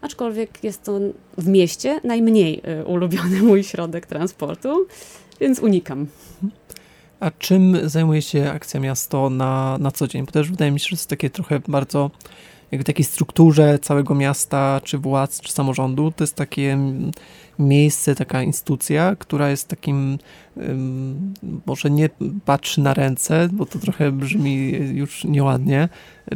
Aczkolwiek 0.00 0.64
jest 0.64 0.82
to 0.82 1.00
w 1.38 1.48
mieście 1.48 2.00
najmniej 2.04 2.62
ulubiony 2.86 3.42
mój 3.42 3.64
środek 3.64 4.06
transportu, 4.06 4.86
więc 5.40 5.58
unikam. 5.58 6.06
A 7.20 7.30
czym 7.30 7.88
zajmuje 7.88 8.22
się 8.22 8.50
Akcja 8.50 8.80
Miasto 8.80 9.30
na, 9.30 9.78
na 9.78 9.90
co 9.90 10.08
dzień? 10.08 10.24
Bo 10.26 10.32
też 10.32 10.50
wydaje 10.50 10.70
mi 10.70 10.80
się, 10.80 10.88
że 10.88 10.94
jest 10.94 11.10
takie 11.10 11.30
trochę 11.30 11.60
bardzo 11.68 12.10
jakby 12.70 12.84
takiej 12.84 13.04
strukturze 13.04 13.78
całego 13.78 14.14
miasta, 14.14 14.80
czy 14.84 14.98
władz, 14.98 15.40
czy 15.40 15.52
samorządu. 15.52 16.12
To 16.16 16.24
jest 16.24 16.34
takie 16.34 16.78
miejsce, 17.58 18.14
taka 18.14 18.42
instytucja, 18.42 19.16
która 19.18 19.50
jest 19.50 19.68
takim, 19.68 20.18
może 21.66 21.90
nie 21.90 22.10
patrzy 22.44 22.80
na 22.80 22.94
ręce, 22.94 23.48
bo 23.52 23.66
to 23.66 23.78
trochę 23.78 24.12
brzmi 24.12 24.68
już 24.92 25.24
nieładnie, 25.24 25.88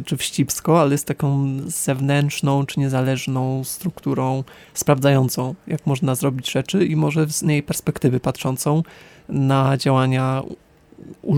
czy 0.05 0.17
wścibsko, 0.17 0.81
ale 0.81 0.91
jest 0.91 1.05
taką 1.05 1.57
zewnętrzną, 1.65 2.65
czy 2.65 2.79
niezależną 2.79 3.63
strukturą 3.63 4.43
sprawdzającą, 4.73 5.55
jak 5.67 5.87
można 5.87 6.15
zrobić 6.15 6.51
rzeczy 6.51 6.85
i 6.85 6.95
może 6.95 7.29
z 7.29 7.41
jej 7.41 7.63
perspektywy 7.63 8.19
patrzącą 8.19 8.83
na 9.29 9.77
działania 9.77 10.43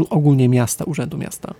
ogólnie 0.10 0.50
miasta, 0.50 0.86
urzędu 0.86 1.18
miasta. 1.18 1.54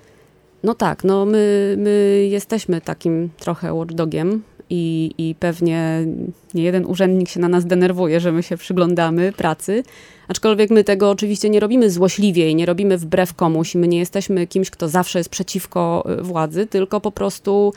No 0.64 0.76
tak, 0.76 1.04
no 1.04 1.26
my, 1.26 1.76
my 1.80 2.28
jesteśmy 2.30 2.82
takim 2.82 3.30
trochę 3.38 3.74
watchdogiem 3.74 4.44
i, 4.70 5.14
i 5.18 5.36
pewnie 5.36 6.06
nie 6.54 6.64
jeden 6.64 6.86
urzędnik 6.86 7.30
się 7.30 7.40
na 7.40 7.48
nas 7.48 7.66
denerwuje, 7.66 8.20
że 8.20 8.32
my 8.32 8.44
się 8.44 8.58
przyglądamy 8.58 9.32
pracy. 9.32 9.84
Aczkolwiek 10.28 10.70
my 10.70 10.84
tego 10.84 11.10
oczywiście 11.10 11.50
nie 11.50 11.60
robimy 11.60 11.90
złośliwie 11.90 12.50
i 12.50 12.56
nie 12.56 12.66
robimy 12.66 12.98
wbrew 12.98 13.34
komuś. 13.34 13.76
My 13.76 13.88
nie 13.88 14.00
jesteśmy 14.00 14.48
kimś, 14.48 14.70
kto 14.70 14.90
zawsze 14.90 15.20
jest 15.20 15.30
przeciwko 15.30 16.04
y, 16.20 16.24
władzy, 16.24 16.68
tylko 16.68 17.02
po 17.02 17.12
prostu 17.12 17.74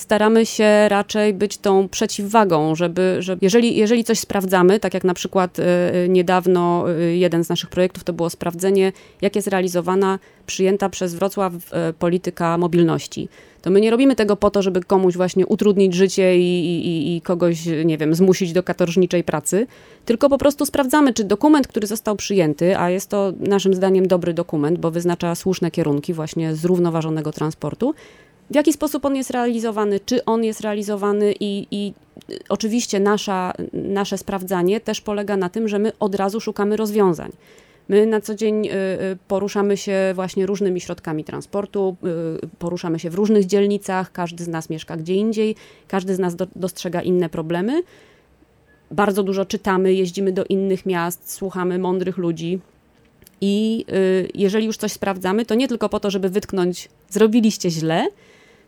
staramy 0.00 0.46
się 0.46 0.88
raczej 0.88 1.34
być 1.34 1.58
tą 1.58 1.88
przeciwwagą, 1.88 2.74
żeby, 2.74 3.16
żeby 3.18 3.38
jeżeli, 3.42 3.76
jeżeli 3.76 4.04
coś 4.04 4.18
sprawdzamy, 4.18 4.80
tak 4.80 4.94
jak 4.94 5.04
na 5.04 5.14
przykład 5.14 5.58
y, 5.58 5.62
y, 5.62 6.08
niedawno 6.08 6.84
y, 6.90 7.16
jeden 7.16 7.44
z 7.44 7.48
naszych 7.48 7.70
projektów 7.70 8.04
to 8.04 8.12
było 8.12 8.30
sprawdzenie, 8.30 8.92
jak 9.22 9.36
jest 9.36 9.48
realizowana 9.48 10.18
przyjęta 10.46 10.88
przez 10.88 11.14
Wrocław 11.14 11.52
polityka 11.98 12.58
mobilności. 12.58 13.28
To 13.62 13.70
my 13.70 13.80
nie 13.80 13.90
robimy 13.90 14.16
tego 14.16 14.36
po 14.36 14.50
to, 14.50 14.62
żeby 14.62 14.80
komuś 14.80 15.16
właśnie 15.16 15.46
utrudnić 15.46 15.94
życie 15.94 16.38
i, 16.38 16.86
i, 16.86 17.16
i 17.16 17.20
kogoś, 17.20 17.66
nie 17.84 17.98
wiem, 17.98 18.14
zmusić 18.14 18.52
do 18.52 18.62
katorżniczej 18.62 19.24
pracy, 19.24 19.66
tylko 20.04 20.28
po 20.28 20.38
prostu 20.38 20.66
sprawdzamy, 20.66 21.14
czy 21.14 21.24
dokument, 21.24 21.68
który 21.68 21.86
został 21.86 22.16
przyjęty, 22.16 22.78
a 22.78 22.90
jest 22.90 23.10
to 23.10 23.32
naszym 23.40 23.74
zdaniem 23.74 24.08
dobry 24.08 24.34
dokument, 24.34 24.78
bo 24.78 24.90
wyznacza 24.90 25.34
słuszne 25.34 25.70
kierunki 25.70 26.14
właśnie 26.14 26.54
zrównoważonego 26.54 27.32
transportu, 27.32 27.94
w 28.50 28.54
jaki 28.54 28.72
sposób 28.72 29.04
on 29.04 29.16
jest 29.16 29.30
realizowany, 29.30 30.00
czy 30.00 30.24
on 30.24 30.44
jest 30.44 30.60
realizowany 30.60 31.34
i, 31.40 31.66
i 31.70 31.92
oczywiście 32.48 33.00
nasza, 33.00 33.52
nasze 33.72 34.18
sprawdzanie 34.18 34.80
też 34.80 35.00
polega 35.00 35.36
na 35.36 35.48
tym, 35.48 35.68
że 35.68 35.78
my 35.78 35.92
od 36.00 36.14
razu 36.14 36.40
szukamy 36.40 36.76
rozwiązań. 36.76 37.32
My 37.88 38.06
na 38.06 38.20
co 38.20 38.34
dzień 38.34 38.66
y, 38.66 38.70
y, 38.70 39.18
poruszamy 39.28 39.76
się 39.76 40.12
właśnie 40.14 40.46
różnymi 40.46 40.80
środkami 40.80 41.24
transportu, 41.24 41.96
y, 42.44 42.48
poruszamy 42.58 42.98
się 42.98 43.10
w 43.10 43.14
różnych 43.14 43.46
dzielnicach, 43.46 44.12
każdy 44.12 44.44
z 44.44 44.48
nas 44.48 44.70
mieszka 44.70 44.96
gdzie 44.96 45.14
indziej, 45.14 45.54
każdy 45.88 46.14
z 46.14 46.18
nas 46.18 46.36
do, 46.36 46.46
dostrzega 46.56 47.02
inne 47.02 47.28
problemy. 47.28 47.82
Bardzo 48.90 49.22
dużo 49.22 49.44
czytamy, 49.44 49.94
jeździmy 49.94 50.32
do 50.32 50.44
innych 50.44 50.86
miast, 50.86 51.32
słuchamy 51.32 51.78
mądrych 51.78 52.16
ludzi. 52.16 52.60
I 53.40 53.84
jeżeli 54.34 54.66
już 54.66 54.76
coś 54.76 54.92
sprawdzamy, 54.92 55.46
to 55.46 55.54
nie 55.54 55.68
tylko 55.68 55.88
po 55.88 56.00
to, 56.00 56.10
żeby 56.10 56.28
wytknąć, 56.28 56.88
zrobiliście 57.08 57.70
źle, 57.70 58.06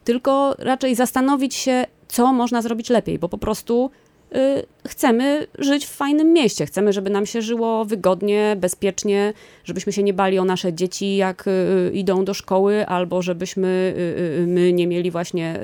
tylko 0.04 0.54
raczej 0.58 0.94
zastanowić 0.94 1.54
się, 1.54 1.86
co 2.08 2.32
można 2.32 2.62
zrobić 2.62 2.90
lepiej, 2.90 3.18
bo 3.18 3.28
po 3.28 3.38
prostu 3.38 3.90
y, 4.34 4.66
chcemy 4.88 5.46
żyć 5.58 5.86
w 5.86 5.90
fajnym 5.90 6.32
mieście. 6.32 6.66
Chcemy, 6.66 6.92
żeby 6.92 7.10
nam 7.10 7.26
się 7.26 7.42
żyło 7.42 7.84
wygodnie, 7.84 8.56
bezpiecznie, 8.58 9.32
żebyśmy 9.64 9.92
się 9.92 10.02
nie 10.02 10.14
bali 10.14 10.38
o 10.38 10.44
nasze 10.44 10.72
dzieci, 10.72 11.16
jak 11.16 11.44
y, 11.46 11.90
idą 11.94 12.24
do 12.24 12.34
szkoły, 12.34 12.86
albo 12.86 13.22
żebyśmy 13.22 13.94
y, 14.42 14.46
my 14.46 14.72
nie 14.72 14.86
mieli 14.86 15.10
właśnie, 15.10 15.60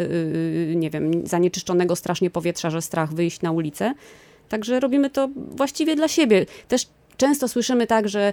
nie 0.75 0.91
wiem, 0.91 1.27
zanieczyszczonego 1.27 1.97
strasznie 1.97 2.31
powietrza, 2.31 2.71
że 2.71 2.83
strach 2.83 3.15
wyjść 3.15 3.43
na 3.43 3.53
ulicę. 3.53 3.95
Także 4.49 4.81
robimy 4.81 5.11
to 5.11 5.29
właściwie 5.37 5.97
dla 5.97 6.09
siebie. 6.09 6.47
Też 6.69 6.87
często 7.17 7.49
słyszymy 7.49 7.87
tak, 7.87 8.09
że 8.09 8.33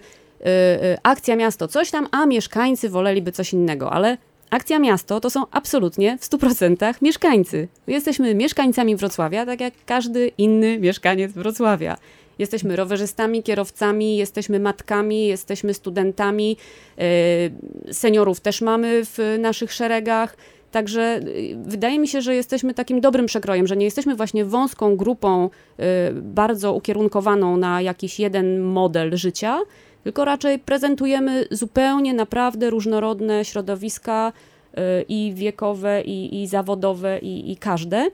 akcja 1.03 1.35
miasto 1.35 1.67
coś 1.67 1.91
tam, 1.91 2.07
a 2.11 2.25
mieszkańcy 2.25 2.89
woleliby 2.89 3.31
coś 3.31 3.53
innego, 3.53 3.91
ale 3.91 4.17
Akcja 4.53 4.79
Miasto 4.79 5.19
to 5.19 5.29
są 5.29 5.43
absolutnie 5.51 6.17
w 6.17 6.29
100% 6.29 6.93
mieszkańcy. 7.01 7.67
Jesteśmy 7.87 8.35
mieszkańcami 8.35 8.95
Wrocławia, 8.95 9.45
tak 9.45 9.61
jak 9.61 9.73
każdy 9.85 10.31
inny 10.37 10.79
mieszkaniec 10.79 11.31
Wrocławia. 11.31 11.97
Jesteśmy 12.39 12.75
rowerzystami, 12.75 13.43
kierowcami, 13.43 14.17
jesteśmy 14.17 14.59
matkami, 14.59 15.27
jesteśmy 15.27 15.73
studentami, 15.73 16.57
yy, 16.97 17.93
seniorów 17.93 18.39
też 18.39 18.61
mamy 18.61 19.01
w 19.05 19.37
naszych 19.39 19.73
szeregach. 19.73 20.37
Także 20.71 21.19
yy, 21.25 21.57
wydaje 21.65 21.99
mi 21.99 22.07
się, 22.07 22.21
że 22.21 22.35
jesteśmy 22.35 22.73
takim 22.73 23.01
dobrym 23.01 23.25
przekrojem, 23.25 23.67
że 23.67 23.77
nie 23.77 23.85
jesteśmy 23.85 24.15
właśnie 24.15 24.45
wąską 24.45 24.95
grupą 24.95 25.49
yy, 25.77 25.85
bardzo 26.21 26.73
ukierunkowaną 26.73 27.57
na 27.57 27.81
jakiś 27.81 28.19
jeden 28.19 28.61
model 28.61 29.17
życia, 29.17 29.59
tylko 30.03 30.25
raczej 30.25 30.59
prezentujemy 30.59 31.45
zupełnie 31.51 32.13
naprawdę 32.13 32.69
różnorodne 32.69 33.45
środowiska 33.45 34.33
y, 34.73 34.79
i 35.09 35.33
wiekowe, 35.35 36.01
i, 36.01 36.41
i 36.41 36.47
zawodowe, 36.47 37.19
i, 37.19 37.51
i 37.51 37.57
każde. 37.57 38.09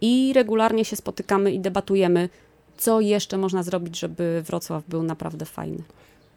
I 0.00 0.32
regularnie 0.34 0.84
się 0.84 0.96
spotykamy 0.96 1.52
i 1.52 1.60
debatujemy, 1.60 2.28
co 2.76 3.00
jeszcze 3.00 3.38
można 3.38 3.62
zrobić, 3.62 3.98
żeby 4.00 4.42
Wrocław 4.46 4.82
był 4.88 5.02
naprawdę 5.02 5.44
fajny. 5.44 5.82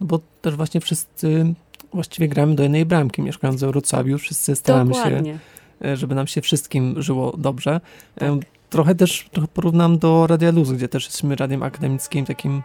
No 0.01 0.07
bo 0.07 0.19
też 0.41 0.55
właśnie 0.55 0.81
wszyscy 0.81 1.53
właściwie 1.93 2.27
gramy 2.27 2.55
do 2.55 2.63
jednej 2.63 2.85
bramki, 2.85 3.21
mieszkając 3.21 3.63
w 3.63 3.67
Wrocławiu, 3.67 4.17
wszyscy 4.17 4.55
staramy 4.55 4.91
Dokładnie. 4.91 5.33
się, 5.81 5.87
e, 5.87 5.97
żeby 5.97 6.15
nam 6.15 6.27
się 6.27 6.41
wszystkim 6.41 7.01
żyło 7.01 7.37
dobrze. 7.37 7.81
E, 8.15 8.19
tak. 8.19 8.49
Trochę 8.69 8.95
też 8.95 9.29
trochę 9.31 9.47
porównam 9.47 9.97
do 9.97 10.27
Radia 10.27 10.51
Luz, 10.51 10.71
gdzie 10.71 10.87
też 10.87 11.05
jesteśmy 11.05 11.35
radiem 11.35 11.63
akademickim 11.63 12.25
takim 12.25 12.61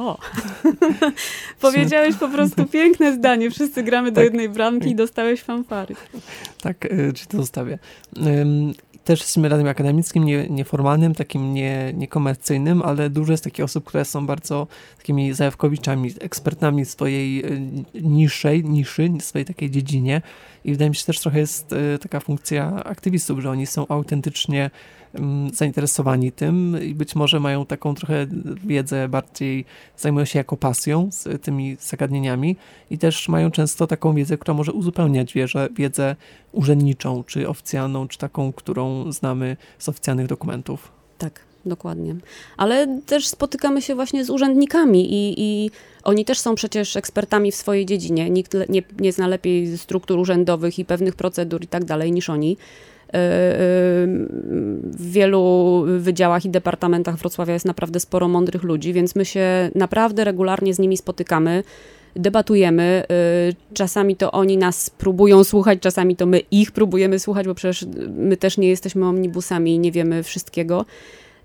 o, 0.00 0.18
powiedziałeś 1.60 2.16
po 2.16 2.28
prostu 2.28 2.66
piękne 2.66 3.12
zdanie. 3.12 3.50
Wszyscy 3.50 3.82
gramy 3.82 4.10
do 4.10 4.14
tak. 4.14 4.24
jednej 4.24 4.48
bramki 4.48 4.90
i 4.90 4.94
dostałeś 4.94 5.42
fanfary. 5.42 5.94
Tak, 6.62 6.84
y, 6.84 7.12
czy 7.14 7.26
to 7.26 7.36
zostawię. 7.36 7.78
Też 9.04 9.20
jesteśmy 9.20 9.48
radiem 9.48 9.68
akademickim, 9.68 10.24
nie, 10.24 10.46
nieformalnym, 10.48 11.14
takim 11.14 11.54
nie, 11.54 11.92
niekomercyjnym, 11.96 12.82
ale 12.82 13.10
dużo 13.10 13.32
jest 13.32 13.44
takich 13.44 13.64
osób, 13.64 13.84
które 13.84 14.04
są 14.04 14.26
bardzo 14.26 14.66
takimi 14.96 15.32
zajawkowiczami, 15.32 16.10
ekspertami 16.20 16.84
swojej 16.84 17.46
y, 17.46 17.60
niższej, 18.02 18.64
niszy, 18.64 19.10
swojej 19.20 19.44
takiej 19.44 19.70
dziedzinie. 19.70 20.22
I 20.64 20.72
wydaje 20.72 20.90
mi 20.90 20.96
się, 20.96 21.00
że 21.00 21.06
też 21.06 21.20
trochę 21.20 21.38
jest 21.38 21.72
y, 21.72 21.98
taka 21.98 22.20
funkcja 22.20 22.84
aktywistów, 22.84 23.40
że 23.40 23.50
oni 23.50 23.66
są 23.66 23.86
autentycznie 23.88 24.70
zainteresowani 25.52 26.32
tym 26.32 26.78
i 26.84 26.94
być 26.94 27.14
może 27.14 27.40
mają 27.40 27.66
taką 27.66 27.94
trochę 27.94 28.26
wiedzę 28.64 29.08
bardziej, 29.08 29.64
zajmują 29.96 30.24
się 30.24 30.38
jako 30.38 30.56
pasją 30.56 31.08
z 31.12 31.42
tymi 31.42 31.76
zagadnieniami 31.80 32.56
i 32.90 32.98
też 32.98 33.28
mają 33.28 33.50
często 33.50 33.86
taką 33.86 34.14
wiedzę, 34.14 34.38
która 34.38 34.54
może 34.54 34.72
uzupełniać 34.72 35.34
wiedzę, 35.34 35.68
wiedzę 35.76 36.16
urzędniczą, 36.52 37.24
czy 37.24 37.48
oficjalną, 37.48 38.08
czy 38.08 38.18
taką, 38.18 38.52
którą 38.52 39.12
znamy 39.12 39.56
z 39.78 39.88
oficjalnych 39.88 40.26
dokumentów. 40.26 40.92
Tak, 41.18 41.40
dokładnie. 41.66 42.16
Ale 42.56 43.00
też 43.06 43.26
spotykamy 43.26 43.82
się 43.82 43.94
właśnie 43.94 44.24
z 44.24 44.30
urzędnikami 44.30 45.12
i, 45.12 45.34
i 45.36 45.70
oni 46.04 46.24
też 46.24 46.38
są 46.38 46.54
przecież 46.54 46.96
ekspertami 46.96 47.52
w 47.52 47.56
swojej 47.56 47.86
dziedzinie. 47.86 48.30
Nikt 48.30 48.56
nie, 48.68 48.82
nie 48.98 49.12
zna 49.12 49.28
lepiej 49.28 49.78
struktur 49.78 50.18
urzędowych 50.18 50.78
i 50.78 50.84
pewnych 50.84 51.14
procedur 51.14 51.62
i 51.62 51.66
tak 51.66 51.84
dalej 51.84 52.12
niż 52.12 52.30
oni 52.30 52.56
w 53.12 55.10
wielu 55.12 55.84
wydziałach 55.98 56.44
i 56.44 56.50
departamentach 56.50 57.16
Wrocławia 57.16 57.52
jest 57.52 57.66
naprawdę 57.66 58.00
sporo 58.00 58.28
mądrych 58.28 58.62
ludzi, 58.62 58.92
więc 58.92 59.16
my 59.16 59.24
się 59.24 59.70
naprawdę 59.74 60.24
regularnie 60.24 60.74
z 60.74 60.78
nimi 60.78 60.96
spotykamy 60.96 61.62
debatujemy. 62.16 63.04
Y, 63.50 63.74
czasami 63.74 64.16
to 64.16 64.32
oni 64.32 64.56
nas 64.56 64.90
próbują 64.90 65.44
słuchać, 65.44 65.78
czasami 65.80 66.16
to 66.16 66.26
my 66.26 66.38
ich 66.50 66.72
próbujemy 66.72 67.18
słuchać, 67.18 67.46
bo 67.46 67.54
przecież 67.54 67.86
my 68.08 68.36
też 68.36 68.58
nie 68.58 68.68
jesteśmy 68.68 69.06
omnibusami 69.06 69.74
i 69.74 69.78
nie 69.78 69.92
wiemy 69.92 70.22
wszystkiego. 70.22 70.84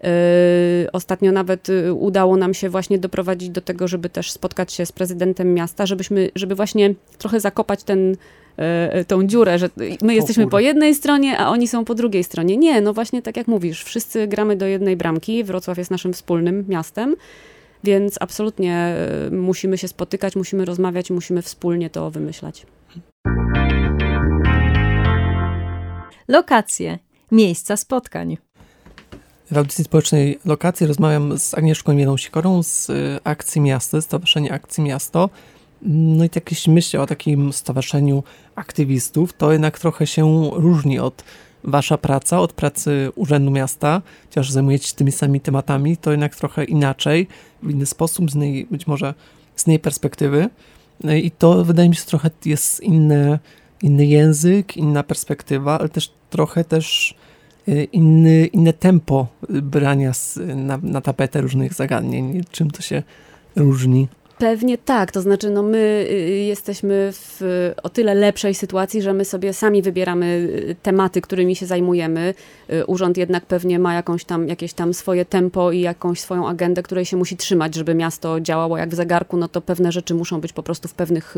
Y, 0.04 0.92
ostatnio 0.92 1.32
nawet 1.32 1.70
y, 1.70 1.94
udało 1.94 2.38
nam 2.38 2.54
się 2.54 2.70
właśnie 2.70 2.98
doprowadzić 2.98 3.50
do 3.50 3.62
tego, 3.62 3.88
żeby 3.88 4.10
też 4.10 4.32
spotkać 4.32 4.74
się 4.74 4.86
z 4.86 4.92
prezydentem 4.92 5.54
miasta, 5.54 5.86
żebyśmy, 5.86 6.32
żeby 6.36 6.56
właśnie 6.56 6.94
trochę 7.18 7.40
zakopać 7.40 7.84
ten 7.84 8.16
e, 8.58 9.06
tą 9.06 9.28
dziurę, 9.28 9.60
że 9.60 9.70
my 10.02 10.16
jesteśmy 10.16 10.48
po 10.48 10.60
jednej 10.60 10.96
stronie, 10.96 11.38
a 11.38 11.50
oni 11.50 11.68
są 11.68 11.86
po 11.86 11.96
drugiej 11.96 12.24
stronie. 12.24 12.58
Nie, 12.58 12.82
no 12.82 12.94
właśnie 12.94 13.22
tak 13.22 13.38
jak 13.38 13.48
mówisz, 13.48 13.84
wszyscy 13.84 14.28
gramy 14.28 14.56
do 14.56 14.66
jednej 14.66 14.98
bramki, 14.98 15.44
Wrocław 15.44 15.78
jest 15.78 15.92
naszym 15.92 16.14
wspólnym 16.14 16.66
miastem, 16.68 17.16
więc 17.84 18.18
absolutnie 18.20 18.96
musimy 19.32 19.78
się 19.78 19.88
spotykać, 19.88 20.36
musimy 20.36 20.66
rozmawiać, 20.66 21.12
musimy 21.12 21.42
wspólnie 21.42 21.90
to 21.90 22.12
wymyślać. 22.12 22.66
Lokacje, 26.28 27.00
miejsca 27.32 27.78
spotkań. 27.78 28.38
W 29.52 29.58
audycji 29.58 29.84
społecznej 29.84 30.40
Lokacje 30.46 30.88
rozmawiam 30.88 31.38
z 31.40 31.54
Agnieszką 31.54 31.94
Mielą 31.94 32.18
Sikorą 32.18 32.64
z 32.64 32.92
Akcji 33.24 33.62
Miasto, 33.62 34.02
Stowarzyszenia 34.02 34.52
Akcji 34.52 34.84
Miasto. 34.84 35.30
No 35.82 36.26
i 36.26 36.30
jeśli 36.52 36.74
myślę 36.74 37.02
o 37.02 37.06
takim 37.06 37.54
stowarzyszeniu 37.54 38.24
aktywistów, 38.56 39.34
to 39.34 39.52
jednak 39.52 39.80
trochę 39.80 40.08
się 40.08 40.50
różni 40.54 41.00
od 41.00 41.24
wasza 41.64 41.98
praca, 41.98 42.40
od 42.40 42.54
pracy 42.54 43.12
Urzędu 43.16 43.52
Miasta, 43.52 44.02
chociaż 44.30 44.52
zajmujecie 44.52 44.88
się 44.88 44.96
tymi 44.96 45.12
samymi 45.12 45.42
tematami, 45.42 45.98
to 45.98 46.12
jednak 46.12 46.36
trochę 46.36 46.64
inaczej, 46.64 47.28
w 47.64 47.72
inny 47.72 47.86
sposób, 47.86 48.32
z 48.32 48.36
innej, 48.36 48.68
być 48.72 48.88
może 48.88 49.14
z 49.56 49.68
innej 49.68 49.80
perspektywy. 49.80 50.50
I 51.24 51.32
to 51.32 51.66
wydaje 51.66 51.90
mi 51.90 51.96
się 51.96 52.06
trochę 52.06 52.30
jest 52.46 52.84
inny, 52.84 53.40
inny 53.82 54.06
język, 54.06 54.78
inna 54.78 55.04
perspektywa, 55.04 55.80
ale 55.80 55.90
też 55.90 56.12
trochę 56.30 56.64
też 56.64 57.12
y, 57.12 57.35
inny, 57.92 58.46
inne 58.46 58.74
tempo 58.74 59.28
brania 59.50 60.12
na, 60.56 60.80
na 60.84 61.02
tapetę 61.02 61.42
różnych 61.42 61.74
zagadnień. 61.74 62.44
Czym 62.52 62.72
to 62.72 62.82
się 62.82 63.04
różni? 63.56 64.08
Pewnie 64.38 64.78
tak, 64.78 65.12
to 65.12 65.22
znaczy 65.22 65.50
no 65.50 65.64
my 65.64 66.08
y, 66.12 66.16
jesteśmy 66.30 67.10
w 67.14 67.42
o 67.84 67.90
tyle 67.90 68.16
lepszej 68.16 68.56
sytuacji, 68.56 69.02
że 69.02 69.14
my 69.14 69.26
sobie 69.26 69.54
sami 69.54 69.82
wybieramy 69.82 70.26
y, 70.26 70.76
tematy, 70.84 71.22
którymi 71.22 71.56
się 71.56 71.66
zajmujemy. 71.66 72.34
Y, 72.74 72.86
urząd 72.86 73.18
jednak 73.18 73.46
pewnie 73.46 73.80
ma 73.80 73.94
jakąś 73.94 74.26
tam, 74.26 74.48
jakieś 74.48 74.74
tam 74.74 74.94
swoje 74.94 75.26
tempo 75.26 75.72
i 75.72 75.82
jakąś 75.82 76.20
swoją 76.20 76.48
agendę, 76.48 76.84
której 76.84 77.06
się 77.06 77.18
musi 77.18 77.38
trzymać, 77.38 77.76
żeby 77.76 77.96
miasto 77.96 78.40
działało 78.40 78.78
jak 78.78 78.90
w 78.90 78.96
zegarku, 78.96 79.38
no 79.38 79.48
to 79.48 79.62
pewne 79.62 79.92
rzeczy 79.92 80.14
muszą 80.14 80.42
być 80.42 80.54
po 80.54 80.64
prostu 80.64 80.88
w 80.88 80.94
pewnych 80.94 81.36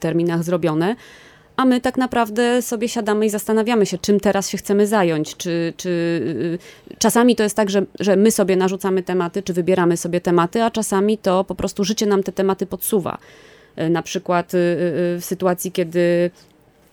terminach 0.00 0.44
zrobione 0.44 0.96
a 1.56 1.64
my 1.64 1.80
tak 1.80 1.96
naprawdę 1.96 2.62
sobie 2.62 2.88
siadamy 2.88 3.26
i 3.26 3.30
zastanawiamy 3.30 3.86
się, 3.86 3.98
czym 3.98 4.20
teraz 4.20 4.48
się 4.48 4.58
chcemy 4.58 4.86
zająć. 4.86 5.36
Czy, 5.36 5.72
czy 5.76 5.88
y, 5.88 6.98
czasami 6.98 7.36
to 7.36 7.42
jest 7.42 7.56
tak, 7.56 7.70
że, 7.70 7.82
że 8.00 8.16
my 8.16 8.30
sobie 8.30 8.56
narzucamy 8.56 9.02
tematy, 9.02 9.42
czy 9.42 9.52
wybieramy 9.52 9.96
sobie 9.96 10.20
tematy, 10.20 10.62
a 10.62 10.70
czasami 10.70 11.18
to 11.18 11.44
po 11.44 11.54
prostu 11.54 11.84
życie 11.84 12.06
nam 12.06 12.22
te 12.22 12.32
tematy 12.32 12.66
podsuwa. 12.66 13.18
Y, 13.78 13.90
na 13.90 14.02
przykład 14.02 14.54
y, 14.54 14.58
w 14.58 15.20
sytuacji, 15.20 15.72
kiedy 15.72 16.30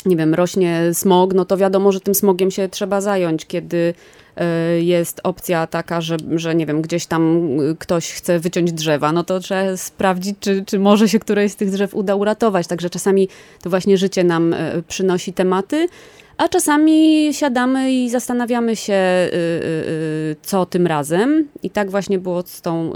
nie 0.06 0.16
wiem, 0.16 0.34
rośnie 0.34 0.82
smog, 0.94 1.34
no 1.34 1.46
to 1.46 1.58
wiadomo, 1.58 1.92
że 1.92 2.00
tym 2.00 2.16
smogiem 2.16 2.52
się 2.52 2.70
trzeba 2.70 3.02
zająć. 3.02 3.46
Kiedy 3.46 3.94
E, 4.36 4.82
jest 4.82 5.22
opcja 5.24 5.68
taka, 5.68 6.02
że, 6.02 6.18
że 6.36 6.56
nie 6.56 6.66
wiem, 6.66 6.82
gdzieś 6.82 7.06
tam 7.06 7.50
ktoś 7.80 8.12
chce 8.12 8.40
wyciąć 8.40 8.72
drzewa, 8.72 9.12
no 9.12 9.24
to 9.24 9.40
trzeba 9.40 9.78
sprawdzić, 9.78 10.36
czy, 10.40 10.64
czy 10.66 10.80
może 10.80 11.10
się 11.10 11.20
któreś 11.20 11.52
z 11.52 11.56
tych 11.56 11.72
drzew 11.72 11.96
uda 11.96 12.16
uratować. 12.16 12.68
Także 12.68 12.90
czasami 12.90 13.28
to 13.62 13.70
właśnie 13.70 13.98
życie 13.98 14.24
nam 14.24 14.54
e, 14.54 14.82
przynosi 14.88 15.34
tematy, 15.34 15.88
a 16.38 16.48
czasami 16.48 17.30
siadamy 17.34 17.92
i 17.94 18.10
zastanawiamy 18.10 18.76
się, 18.76 19.30
co 20.42 20.66
tym 20.66 20.88
razem. 20.88 21.48
I 21.64 21.70
tak 21.70 21.92
właśnie 21.92 22.20
było 22.20 22.44
z 22.46 22.62
tą 22.62 22.94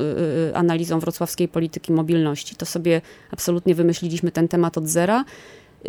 analizą 0.54 1.00
wrocławskiej 1.00 1.48
polityki 1.48 1.92
mobilności. 1.92 2.56
To 2.56 2.66
sobie 2.66 3.02
absolutnie 3.32 3.76
wymyśliliśmy 3.76 4.32
ten 4.32 4.48
temat 4.48 4.78
od 4.78 4.88
zera. 4.88 5.26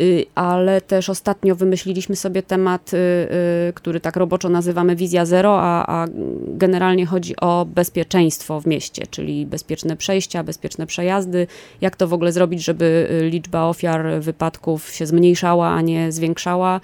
Y, 0.01 0.27
ale 0.35 0.81
też 0.81 1.11
ostatnio 1.11 1.57
wymyśliliśmy 1.57 2.17
sobie 2.17 2.43
temat, 2.43 2.95
y, 2.95 2.97
y, 2.97 3.73
który 3.73 4.01
tak 4.01 4.17
roboczo 4.17 4.49
nazywamy 4.49 4.97
Wizja 4.97 5.25
Zero, 5.25 5.59
a, 5.61 5.87
a 5.87 6.07
generalnie 6.49 7.07
chodzi 7.07 7.37
o 7.37 7.67
bezpieczeństwo 7.75 8.61
w 8.61 8.67
mieście, 8.67 9.07
czyli 9.11 9.47
bezpieczne 9.47 9.97
przejścia, 9.97 10.45
bezpieczne 10.45 10.87
przejazdy. 10.87 11.47
Jak 11.81 11.97
to 11.97 12.09
w 12.09 12.13
ogóle 12.13 12.33
zrobić, 12.33 12.65
żeby 12.65 13.09
liczba 13.31 13.65
ofiar 13.65 14.21
wypadków 14.21 14.91
się 14.91 15.07
zmniejszała, 15.07 15.69
a 15.69 15.81
nie 15.81 16.13
zwiększała? 16.13 16.81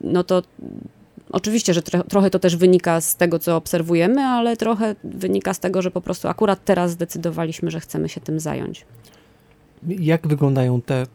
No 0.00 0.24
to 0.24 0.42
Oczywiście, 1.32 1.74
że 1.74 1.82
trochę 1.82 2.30
to 2.30 2.38
też 2.38 2.56
wynika 2.56 3.00
z 3.00 3.16
tego, 3.16 3.38
co 3.38 3.56
obserwujemy, 3.56 4.22
ale 4.22 4.56
trochę 4.56 4.94
wynika 5.04 5.54
z 5.54 5.60
tego, 5.60 5.82
że 5.82 5.90
po 5.90 6.00
prostu 6.00 6.28
akurat 6.28 6.64
teraz 6.64 6.90
zdecydowaliśmy, 6.90 7.70
że 7.70 7.80
chcemy 7.80 8.08
się 8.08 8.20
tym 8.20 8.40
zająć. 8.40 8.86
Jak 9.88 10.26
wyglądają 10.26 10.82
te 10.82 11.06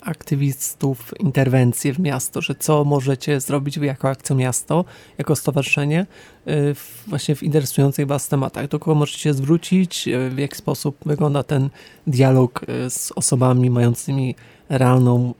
aktywistów 0.00 1.14
interwencję 1.20 1.92
w 1.92 1.98
miasto, 1.98 2.40
że 2.40 2.54
co 2.54 2.84
możecie 2.84 3.40
zrobić 3.40 3.76
jako 3.76 4.08
akcja 4.08 4.36
miasto, 4.36 4.84
jako 5.18 5.36
stowarzyszenie 5.36 6.06
y, 6.48 6.74
właśnie 7.06 7.34
w 7.34 7.42
interesujących 7.42 8.06
was 8.06 8.28
tematach. 8.28 8.68
Do 8.68 8.78
kogo 8.78 8.94
możecie 8.94 9.18
się 9.18 9.34
zwrócić, 9.34 10.08
y, 10.08 10.30
w 10.30 10.38
jaki 10.38 10.56
sposób 10.56 10.96
wygląda 11.06 11.42
ten 11.42 11.70
dialog 12.06 12.60
y, 12.62 12.90
z 12.90 13.12
osobami 13.12 13.70
mającymi 13.70 14.34
realną, 14.68 15.34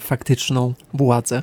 faktyczną 0.00 0.74
władzę. 0.94 1.42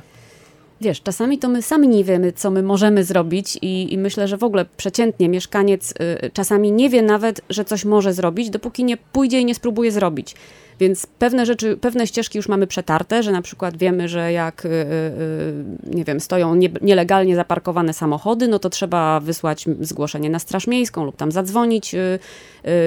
Wiesz, 0.82 1.02
czasami 1.02 1.38
to 1.38 1.48
my 1.48 1.62
sami 1.62 1.88
nie 1.88 2.04
wiemy, 2.04 2.32
co 2.32 2.50
my 2.50 2.62
możemy 2.62 3.04
zrobić, 3.04 3.58
i, 3.62 3.92
i 3.92 3.98
myślę, 3.98 4.28
że 4.28 4.36
w 4.36 4.44
ogóle 4.44 4.64
przeciętnie 4.76 5.28
mieszkaniec 5.28 5.94
y, 6.24 6.30
czasami 6.30 6.72
nie 6.72 6.90
wie 6.90 7.02
nawet, 7.02 7.40
że 7.50 7.64
coś 7.64 7.84
może 7.84 8.12
zrobić, 8.12 8.50
dopóki 8.50 8.84
nie 8.84 8.96
pójdzie 8.96 9.40
i 9.40 9.44
nie 9.44 9.54
spróbuje 9.54 9.92
zrobić. 9.92 10.34
Więc 10.80 11.06
pewne 11.06 11.46
rzeczy, 11.46 11.76
pewne 11.76 12.06
ścieżki 12.06 12.38
już 12.38 12.48
mamy 12.48 12.66
przetarte, 12.66 13.22
że 13.22 13.32
na 13.32 13.42
przykład 13.42 13.76
wiemy, 13.76 14.08
że 14.08 14.32
jak, 14.32 14.64
y, 14.64 14.68
y, 14.68 14.72
y, 14.72 15.96
nie 15.96 16.04
wiem, 16.04 16.20
stoją 16.20 16.54
nie, 16.54 16.70
nielegalnie 16.80 17.36
zaparkowane 17.36 17.92
samochody, 17.92 18.48
no 18.48 18.58
to 18.58 18.70
trzeba 18.70 19.20
wysłać 19.20 19.64
zgłoszenie 19.80 20.30
na 20.30 20.38
Straż 20.38 20.66
Miejską 20.66 21.04
lub 21.04 21.16
tam 21.16 21.32
zadzwonić, 21.32 21.94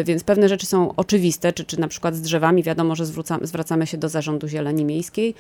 więc 0.06 0.24
pewne 0.24 0.50
rzeczy 0.50 0.66
są 0.66 0.96
oczywiste, 0.96 1.54
czy, 1.54 1.66
czy 1.66 1.80
na 1.80 1.88
przykład 1.88 2.16
z 2.16 2.22
drzewami 2.22 2.64
wiadomo, 2.64 2.96
że 2.96 3.06
zwracamy 3.42 3.88
się 3.88 3.98
do 3.98 4.10
Zarządu 4.10 4.48
Zieleni 4.48 4.86
Miejskiej, 4.86 5.36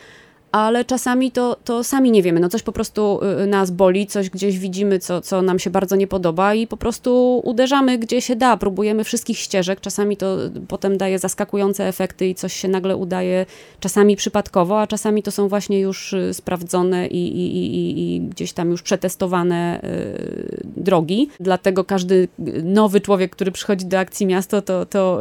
ale 0.55 0.85
czasami 0.85 1.31
to, 1.31 1.57
to 1.63 1.83
sami 1.83 2.11
nie 2.11 2.23
wiemy. 2.23 2.39
No 2.39 2.49
coś 2.49 2.63
po 2.63 2.71
prostu 2.71 3.19
y, 3.43 3.47
nas 3.47 3.71
boli, 3.71 4.07
coś 4.07 4.29
gdzieś 4.29 4.59
widzimy, 4.59 4.99
co, 4.99 5.21
co 5.21 5.41
nam 5.41 5.59
się 5.59 5.69
bardzo 5.69 5.95
nie 5.95 6.07
podoba 6.07 6.53
i 6.53 6.67
po 6.67 6.77
prostu 6.77 7.41
uderzamy 7.43 7.97
gdzie 7.97 8.21
się 8.21 8.35
da, 8.35 8.57
próbujemy 8.57 9.03
wszystkich 9.03 9.37
ścieżek. 9.39 9.81
Czasami 9.81 10.17
to 10.17 10.37
potem 10.67 10.97
daje 10.97 11.19
zaskakujące 11.19 11.87
efekty 11.87 12.27
i 12.27 12.35
coś 12.35 12.53
się 12.53 12.67
nagle 12.67 12.97
udaje, 12.97 13.45
czasami 13.79 14.15
przypadkowo, 14.15 14.81
a 14.81 14.87
czasami 14.87 15.23
to 15.23 15.31
są 15.31 15.47
właśnie 15.47 15.79
już 15.79 16.13
y, 16.13 16.33
sprawdzone 16.33 17.07
i, 17.07 17.27
i, 17.27 17.57
i, 17.57 18.15
i 18.15 18.21
gdzieś 18.21 18.53
tam 18.53 18.69
już 18.69 18.81
przetestowane 18.81 19.81
y, 19.83 20.63
drogi. 20.77 21.29
Dlatego 21.39 21.83
każdy 21.83 22.27
nowy 22.63 23.01
człowiek, 23.01 23.31
który 23.31 23.51
przychodzi 23.51 23.85
do 23.85 23.99
akcji 23.99 24.25
miasto, 24.25 24.61
to, 24.61 24.85
to 24.85 25.19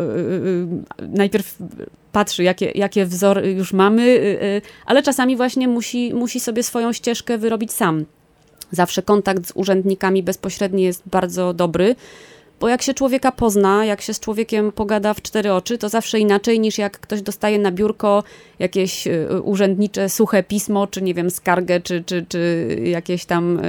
najpierw 1.08 1.58
patrzy, 2.14 2.42
jakie, 2.44 2.70
jakie 2.74 3.06
wzory 3.06 3.52
już 3.52 3.72
mamy, 3.72 4.02
y, 4.02 4.42
y, 4.42 4.62
ale 4.86 5.02
czasami 5.02 5.36
właśnie 5.36 5.68
musi, 5.68 6.14
musi 6.14 6.40
sobie 6.40 6.62
swoją 6.62 6.92
ścieżkę 6.92 7.38
wyrobić 7.38 7.72
sam. 7.72 8.04
Zawsze 8.70 9.02
kontakt 9.02 9.46
z 9.46 9.52
urzędnikami 9.54 10.22
bezpośredni 10.22 10.82
jest 10.82 11.02
bardzo 11.06 11.54
dobry, 11.54 11.96
bo 12.60 12.68
jak 12.68 12.82
się 12.82 12.94
człowieka 12.94 13.32
pozna, 13.32 13.84
jak 13.84 14.00
się 14.00 14.14
z 14.14 14.20
człowiekiem 14.20 14.72
pogada 14.72 15.14
w 15.14 15.22
cztery 15.22 15.52
oczy, 15.52 15.78
to 15.78 15.88
zawsze 15.88 16.18
inaczej 16.18 16.60
niż 16.60 16.78
jak 16.78 17.00
ktoś 17.00 17.22
dostaje 17.22 17.58
na 17.58 17.72
biurko 17.72 18.22
jakieś 18.58 19.06
y, 19.06 19.42
urzędnicze 19.42 20.08
suche 20.08 20.42
pismo, 20.42 20.86
czy 20.86 21.02
nie 21.02 21.14
wiem, 21.14 21.30
skargę, 21.30 21.80
czy, 21.80 22.04
czy, 22.06 22.26
czy 22.28 22.68
jakieś 22.84 23.24
tam 23.24 23.60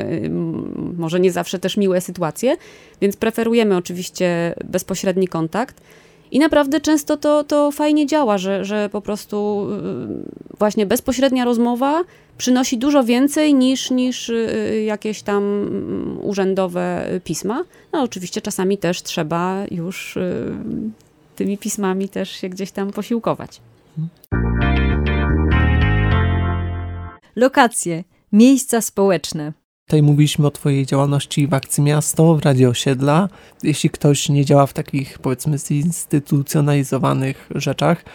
może 0.97 1.19
nie 1.19 1.31
zawsze 1.31 1.60
też 1.60 1.77
miłe 1.77 2.01
sytuacje. 2.01 2.58
Więc 3.01 3.17
preferujemy 3.17 3.77
oczywiście 3.77 4.55
bezpośredni 4.65 5.27
kontakt. 5.27 5.81
I 6.31 6.39
naprawdę 6.39 6.81
często 6.81 7.17
to, 7.17 7.43
to 7.43 7.71
fajnie 7.71 8.05
działa, 8.05 8.38
że, 8.38 8.65
że 8.65 8.89
po 8.91 9.01
prostu 9.01 9.67
y, 10.53 10.57
właśnie 10.57 10.85
bezpośrednia 10.85 11.45
rozmowa 11.45 12.03
przynosi 12.38 12.77
dużo 12.77 13.03
więcej 13.03 13.53
niż, 13.53 13.91
niż 13.91 14.29
y, 14.29 14.83
jakieś 14.85 15.21
tam 15.21 15.43
mm, 15.43 16.19
urzędowe 16.21 17.09
pisma. 17.23 17.63
No 17.93 18.01
oczywiście 18.01 18.41
czasami 18.41 18.77
też 18.77 19.03
trzeba 19.03 19.63
już 19.71 20.17
y, 20.17 20.53
tymi 21.35 21.57
pismami 21.57 22.09
też 22.09 22.29
się 22.29 22.49
gdzieś 22.49 22.71
tam 22.71 22.91
posiłkować. 22.91 23.61
Lokacje, 27.35 28.03
miejsca 28.31 28.81
społeczne. 28.81 29.53
Tutaj 29.88 30.04
mówiliśmy 30.04 30.48
o 30.48 30.52
Twojej 30.52 30.86
działalności 30.86 31.48
w 31.48 31.54
Akcji 31.54 31.84
Miasto, 31.84 32.36
w 32.36 32.45
Radio 32.45 32.69
Osiedla. 32.69 33.30
Jeśli 33.63 33.89
ktoś 33.89 34.30
nie 34.30 34.45
działa 34.45 34.65
w 34.65 34.74
takich, 34.74 35.19
powiedzmy, 35.19 35.58
zinstytucjonalizowanych 35.58 37.50
rzeczach, 37.56 38.06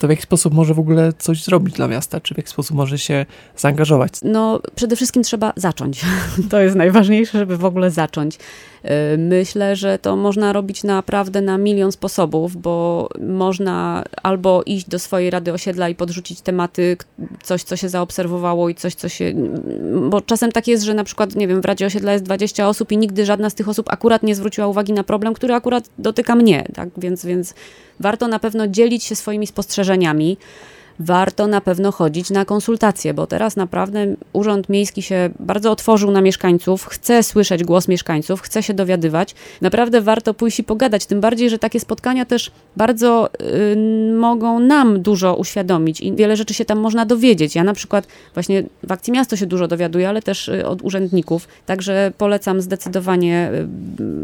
to 0.00 0.06
w 0.06 0.10
jaki 0.10 0.22
sposób 0.22 0.54
może 0.54 0.74
w 0.74 0.78
ogóle 0.78 1.12
coś 1.18 1.44
zrobić 1.44 1.74
dla 1.74 1.88
miasta? 1.88 2.20
Czy 2.20 2.34
w 2.34 2.36
jaki 2.36 2.50
sposób 2.50 2.76
może 2.76 2.98
się 2.98 3.26
zaangażować? 3.56 4.12
No, 4.22 4.60
przede 4.74 4.96
wszystkim 4.96 5.22
trzeba 5.22 5.52
zacząć. 5.56 6.00
To 6.50 6.60
jest 6.60 6.76
najważniejsze, 6.76 7.38
żeby 7.38 7.56
w 7.56 7.64
ogóle 7.64 7.90
zacząć. 7.90 8.38
Y, 8.84 9.18
myślę, 9.18 9.76
że 9.76 9.98
to 9.98 10.16
można 10.16 10.52
robić 10.52 10.84
naprawdę 10.84 11.40
na 11.40 11.58
milion 11.58 11.92
sposobów, 11.92 12.56
bo 12.56 13.08
można 13.20 14.04
albo 14.22 14.62
iść 14.66 14.88
do 14.88 14.98
swojej 14.98 15.30
rady 15.30 15.52
osiedla 15.52 15.88
i 15.88 15.94
podrzucić 15.94 16.40
tematy, 16.40 16.96
coś, 17.42 17.62
co 17.62 17.76
się 17.76 17.88
zaobserwowało 17.88 18.68
i 18.68 18.74
coś, 18.74 18.94
co 18.94 19.08
się. 19.08 19.34
Bo 20.10 20.20
czasem 20.20 20.52
tak 20.52 20.68
jest, 20.68 20.84
że 20.84 20.94
na 20.94 21.04
przykład, 21.04 21.34
nie 21.34 21.48
wiem, 21.48 21.60
w 21.60 21.64
radzie 21.64 21.86
osiedla 21.86 22.12
jest 22.12 22.24
20 22.24 22.68
osób 22.68 22.92
i 22.92 22.96
nigdy 22.96 23.26
żadna 23.26 23.50
z 23.50 23.54
tych 23.54 23.68
osób 23.68 23.86
akurat 23.92 24.22
nie 24.22 24.34
zwróciła 24.34 24.66
uwagi 24.66 24.92
na 24.92 25.04
problem, 25.04 25.34
który 25.34 25.54
akurat 25.54 25.88
dotyka 25.98 26.34
mnie, 26.34 26.64
tak? 26.74 26.88
Więc, 26.96 27.26
więc 27.26 27.54
warto 28.00 28.28
na 28.28 28.38
pewno 28.38 28.66
dzielić 28.68 29.04
się 29.04 29.16
swoimi 29.16 29.46
spostrzeżeniami 29.46 30.36
warto 31.00 31.46
na 31.46 31.60
pewno 31.60 31.92
chodzić 31.92 32.30
na 32.30 32.44
konsultacje, 32.44 33.14
bo 33.14 33.26
teraz 33.26 33.56
naprawdę 33.56 34.06
Urząd 34.32 34.68
Miejski 34.68 35.02
się 35.02 35.30
bardzo 35.38 35.70
otworzył 35.70 36.10
na 36.10 36.20
mieszkańców, 36.20 36.86
chce 36.86 37.22
słyszeć 37.22 37.64
głos 37.64 37.88
mieszkańców, 37.88 38.40
chce 38.40 38.62
się 38.62 38.74
dowiadywać. 38.74 39.34
Naprawdę 39.60 40.00
warto 40.00 40.34
pójść 40.34 40.58
i 40.58 40.64
pogadać, 40.64 41.06
tym 41.06 41.20
bardziej, 41.20 41.50
że 41.50 41.58
takie 41.58 41.80
spotkania 41.80 42.24
też 42.24 42.50
bardzo 42.76 43.30
y, 43.40 44.14
mogą 44.18 44.58
nam 44.58 45.02
dużo 45.02 45.34
uświadomić 45.34 46.00
i 46.00 46.12
wiele 46.12 46.36
rzeczy 46.36 46.54
się 46.54 46.64
tam 46.64 46.78
można 46.78 47.06
dowiedzieć. 47.06 47.54
Ja 47.54 47.64
na 47.64 47.74
przykład 47.74 48.06
właśnie 48.34 48.62
w 48.82 48.92
Akcji 48.92 49.12
Miasto 49.12 49.36
się 49.36 49.46
dużo 49.46 49.68
dowiaduję, 49.68 50.08
ale 50.08 50.22
też 50.22 50.48
y, 50.48 50.66
od 50.66 50.82
urzędników, 50.82 51.48
także 51.66 52.12
polecam 52.18 52.60
zdecydowanie 52.60 53.50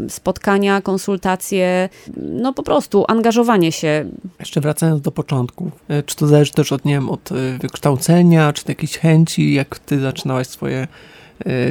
y, 0.07 0.09
spotkania, 0.09 0.81
konsultacje, 0.81 1.89
no 2.17 2.53
po 2.53 2.63
prostu 2.63 3.05
angażowanie 3.07 3.71
się. 3.71 4.05
Jeszcze 4.39 4.61
wracając 4.61 5.01
do 5.01 5.11
początku, 5.11 5.71
y, 5.91 6.03
czy 6.03 6.15
to 6.15 6.27
zależy 6.27 6.51
też 6.51 6.66
od, 6.71 6.85
nie 6.85 6.93
wiem, 6.93 7.09
od 7.09 7.29
wykształcenia, 7.59 8.53
czy 8.53 8.63
jakiejś 8.67 8.97
chęci, 8.97 9.53
jak 9.53 9.79
ty 9.79 9.99
zaczynałaś 9.99 10.47
swoje 10.47 10.87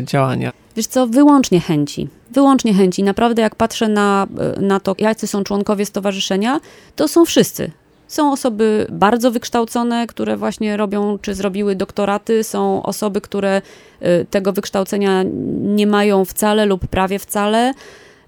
działania? 0.02 0.52
Wiesz 0.76 0.86
co, 0.86 1.06
wyłącznie 1.06 1.60
chęci. 1.60 2.08
Wyłącznie 2.30 2.74
chęci. 2.74 3.02
Naprawdę 3.02 3.42
jak 3.42 3.54
patrzę 3.54 3.88
na, 3.88 4.26
na 4.60 4.80
to, 4.80 4.94
jacy 4.98 5.26
są 5.26 5.44
członkowie 5.44 5.86
stowarzyszenia, 5.86 6.60
to 6.96 7.08
są 7.08 7.24
wszyscy. 7.24 7.70
Są 8.08 8.32
osoby 8.32 8.86
bardzo 8.90 9.30
wykształcone, 9.30 10.06
które 10.06 10.36
właśnie 10.36 10.76
robią 10.76 11.18
czy 11.22 11.34
zrobiły 11.34 11.74
doktoraty, 11.76 12.44
są 12.44 12.82
osoby, 12.82 13.20
które 13.20 13.62
y, 14.02 14.26
tego 14.30 14.52
wykształcenia 14.52 15.24
nie 15.60 15.86
mają 15.86 16.24
wcale 16.24 16.66
lub 16.66 16.86
prawie 16.86 17.18
wcale. 17.18 17.74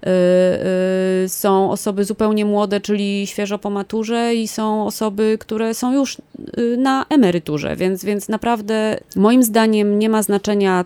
Y, 0.05 1.25
y, 1.25 1.29
są 1.29 1.71
osoby 1.71 2.05
zupełnie 2.05 2.45
młode, 2.45 2.81
czyli 2.81 3.27
świeżo 3.27 3.59
po 3.59 3.69
maturze, 3.69 4.35
i 4.35 4.47
są 4.47 4.85
osoby, 4.85 5.37
które 5.39 5.73
są 5.73 5.93
już 5.93 6.17
na 6.77 7.05
emeryturze, 7.09 7.75
więc, 7.75 8.05
więc 8.05 8.29
naprawdę 8.29 8.97
moim 9.15 9.43
zdaniem 9.43 9.99
nie 9.99 10.09
ma 10.09 10.23
znaczenia 10.23 10.85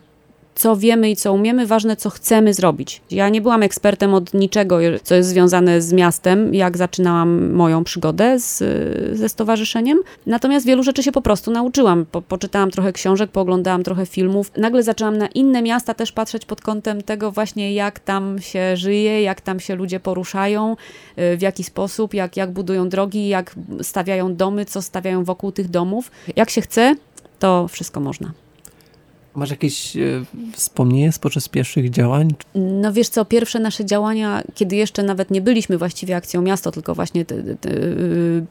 co 0.56 0.76
wiemy 0.76 1.10
i 1.10 1.16
co 1.16 1.34
umiemy, 1.34 1.68
ważne, 1.68 1.96
co 1.96 2.10
chcemy 2.10 2.54
zrobić. 2.54 3.02
Ja 3.12 3.30
nie 3.30 3.42
byłam 3.42 3.64
ekspertem 3.64 4.14
od 4.14 4.34
niczego, 4.34 4.78
co 5.04 5.16
jest 5.16 5.30
związane 5.30 5.82
z 5.82 5.94
miastem, 5.94 6.54
jak 6.54 6.78
zaczynałam 6.78 7.52
moją 7.52 7.84
przygodę 7.84 8.40
z, 8.40 8.64
ze 9.18 9.30
stowarzyszeniem. 9.30 10.00
Natomiast 10.26 10.66
wielu 10.66 10.84
rzeczy 10.84 11.04
się 11.04 11.12
po 11.12 11.22
prostu 11.22 11.52
nauczyłam. 11.52 12.06
Po, 12.12 12.22
poczytałam 12.22 12.72
trochę 12.72 12.94
książek, 12.94 13.32
pooglądałam 13.32 13.84
trochę 13.84 14.06
filmów. 14.06 14.52
Nagle 14.58 14.84
zaczęłam 14.84 15.18
na 15.18 15.28
inne 15.28 15.62
miasta 15.62 15.94
też 15.94 16.12
patrzeć 16.12 16.46
pod 16.46 16.62
kątem 16.62 17.02
tego 17.02 17.32
właśnie, 17.32 17.74
jak 17.74 18.00
tam 18.00 18.42
się 18.42 18.78
żyje, 18.78 19.22
jak 19.22 19.42
tam 19.42 19.60
się 19.60 19.76
ludzie 19.76 20.00
poruszają, 20.00 20.76
y, 21.18 21.38
w 21.38 21.42
jaki 21.42 21.64
sposób, 21.64 22.14
jak, 22.14 22.38
jak 22.38 22.52
budują 22.52 22.90
drogi, 22.90 23.28
jak 23.28 23.56
stawiają 23.82 24.36
domy, 24.36 24.66
co 24.66 24.82
stawiają 24.82 25.24
wokół 25.24 25.52
tych 25.52 25.70
domów. 25.70 26.12
Jak 26.36 26.50
się 26.50 26.62
chce, 26.62 26.96
to 27.40 27.68
wszystko 27.68 28.00
można. 28.00 28.43
Masz 29.36 29.50
jakieś 29.50 29.98
e, 29.98 30.02
wspomnienie 30.52 31.10
podczas 31.22 31.50
pierwszych 31.50 31.90
działań? 31.90 32.34
No 32.56 32.94
wiesz 32.94 33.10
co, 33.10 33.26
pierwsze 33.26 33.60
nasze 33.60 33.86
działania, 33.86 34.44
kiedy 34.56 34.76
jeszcze 34.76 35.04
nawet 35.04 35.32
nie 35.32 35.42
byliśmy 35.42 35.78
właściwie 35.78 36.16
akcją 36.16 36.42
miasto, 36.42 36.72
tylko 36.72 36.96
właśnie 36.96 37.26
te, 37.26 37.44
te, 37.56 37.70
y, 37.70 38.46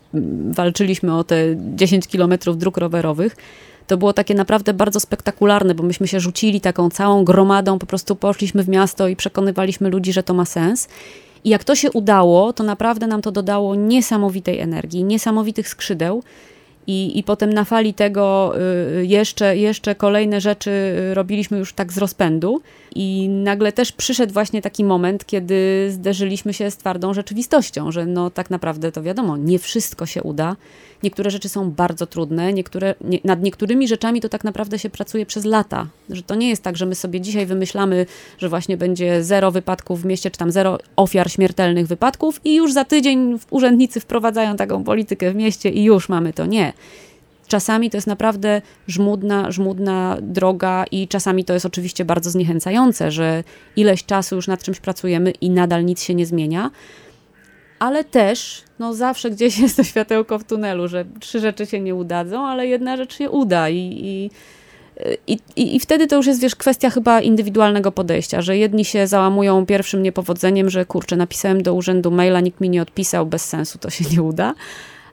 walczyliśmy 0.51 1.17
o 1.17 1.25
te 1.25 1.37
10 1.75 2.07
kilometrów 2.07 2.59
dróg 2.59 2.77
rowerowych, 2.77 3.37
to 3.87 3.97
było 3.97 4.13
takie 4.13 4.35
naprawdę 4.35 4.75
bardzo 4.75 5.01
spektakularne, 5.01 5.75
bo 5.75 5.83
myśmy 5.83 6.09
się 6.09 6.21
rzucili 6.21 6.61
taką 6.61 6.91
całą 6.91 7.25
gromadą, 7.25 7.79
po 7.79 7.87
prostu 7.87 8.17
poszliśmy 8.17 8.63
w 8.63 8.69
miasto 8.69 9.09
i 9.09 9.17
przekonywaliśmy 9.17 9.91
ludzi, 9.91 10.13
że 10.13 10.23
to 10.23 10.35
ma 10.35 10.45
sens. 10.45 10.89
I 11.45 11.51
jak 11.51 11.65
to 11.65 11.75
się 11.75 11.91
udało, 11.91 12.53
to 12.53 12.65
naprawdę 12.65 13.07
nam 13.07 13.23
to 13.23 13.33
dodało 13.33 13.75
niesamowitej 13.75 14.59
energii, 14.59 15.05
niesamowitych 15.05 15.69
skrzydeł. 15.69 16.23
I, 16.87 17.19
I 17.19 17.23
potem 17.23 17.53
na 17.53 17.65
fali 17.65 17.95
tego 17.95 18.55
y, 19.01 19.07
jeszcze, 19.07 19.57
jeszcze 19.57 19.95
kolejne 19.95 20.41
rzeczy 20.41 20.71
y, 20.71 21.15
robiliśmy 21.15 21.59
już 21.59 21.73
tak 21.73 21.93
z 21.93 21.99
rozpędu. 21.99 22.63
I 22.95 23.29
nagle 23.29 23.73
też 23.73 23.93
przyszedł 23.93 24.33
właśnie 24.33 24.63
taki 24.63 24.85
moment, 24.85 25.27
kiedy 25.27 25.87
zderzyliśmy 25.91 26.55
się 26.55 26.71
z 26.71 26.77
twardą 26.77 27.15
rzeczywistością, 27.15 27.93
że 27.93 28.07
no 28.07 28.31
tak 28.31 28.51
naprawdę 28.51 28.93
to 28.93 29.03
wiadomo, 29.03 29.37
nie 29.37 29.59
wszystko 29.59 30.07
się 30.07 30.23
uda. 30.23 30.57
Niektóre 31.03 31.31
rzeczy 31.31 31.49
są 31.49 31.71
bardzo 31.71 32.07
trudne, 32.07 32.53
niektóre, 32.53 32.95
nie, 33.01 33.19
nad 33.25 33.43
niektórymi 33.43 33.89
rzeczami 33.89 34.21
to 34.21 34.29
tak 34.29 34.45
naprawdę 34.45 34.79
się 34.79 34.91
pracuje 34.91 35.27
przez 35.27 35.45
lata. 35.45 35.87
Że 36.11 36.23
to 36.23 36.35
nie 36.35 36.49
jest 36.49 36.63
tak, 36.63 36.77
że 36.77 36.87
my 36.87 36.95
sobie 36.95 37.21
dzisiaj 37.21 37.47
wymyślamy, 37.47 38.07
że 38.39 38.49
właśnie 38.49 38.77
będzie 38.77 39.25
zero 39.25 39.51
wypadków 39.51 40.03
w 40.03 40.05
mieście, 40.05 40.31
czy 40.31 40.39
tam 40.39 40.51
zero 40.51 40.79
ofiar 40.97 41.31
śmiertelnych 41.31 41.87
wypadków 41.87 42.41
i 42.45 42.55
już 42.55 42.73
za 42.73 42.85
tydzień 42.85 43.39
urzędnicy 43.51 44.01
wprowadzają 44.01 44.57
taką 44.57 44.85
politykę 44.85 45.31
w 45.31 45.35
mieście 45.35 45.71
i 45.71 45.85
już 45.85 46.09
mamy 46.09 46.33
to. 46.33 46.47
Nie 46.47 46.73
czasami 47.49 47.91
to 47.91 47.97
jest 47.97 48.07
naprawdę 48.07 48.63
żmudna, 48.87 49.51
żmudna 49.51 50.17
droga 50.23 50.85
i 50.91 51.09
czasami 51.09 51.45
to 51.45 51.55
jest 51.55 51.67
oczywiście 51.67 52.05
bardzo 52.05 52.31
zniechęcające, 52.31 53.11
że 53.11 53.45
ileś 53.77 54.05
czasu 54.05 54.37
już 54.37 54.49
nad 54.49 54.63
czymś 54.63 54.81
pracujemy 54.81 55.31
i 55.31 55.51
nadal 55.51 55.85
nic 55.85 56.03
się 56.03 56.15
nie 56.15 56.27
zmienia. 56.27 56.71
Ale 57.79 58.05
też, 58.05 58.63
no 58.79 58.95
zawsze 58.95 59.31
gdzieś 59.31 59.59
jest 59.63 59.77
to 59.77 59.85
światełko 59.85 60.39
w 60.39 60.45
tunelu, 60.45 60.89
że 60.89 61.05
trzy 61.21 61.41
rzeczy 61.41 61.67
się 61.67 61.81
nie 61.81 61.95
udadzą, 61.95 62.47
ale 62.47 62.67
jedna 62.67 62.97
rzecz 62.97 63.17
się 63.17 63.31
uda 63.31 63.69
i, 63.69 64.01
i 64.05 64.31
i, 65.27 65.39
i, 65.57 65.77
I 65.77 65.81
wtedy 65.81 66.07
to 66.07 66.17
już 66.17 66.27
jest, 66.27 66.41
wiesz, 66.41 66.57
kwestia 66.57 66.91
chyba 66.91 67.21
indywidualnego 67.21 67.93
podejścia, 67.93 68.43
że 68.43 68.57
jedni 68.57 68.85
się 68.85 69.07
załamują 69.07 69.67
pierwszym 69.67 70.03
niepowodzeniem, 70.03 70.71
że 70.71 70.87
kurczę, 70.87 71.17
napisałem 71.17 71.63
do 71.63 71.75
urzędu 71.75 72.11
maila, 72.11 72.41
nikt 72.41 72.61
mi 72.61 72.71
nie 72.71 72.83
odpisał, 72.83 73.27
bez 73.27 73.45
sensu 73.45 73.79
to 73.79 73.91
się 73.91 74.05
nie 74.05 74.23
uda 74.23 74.55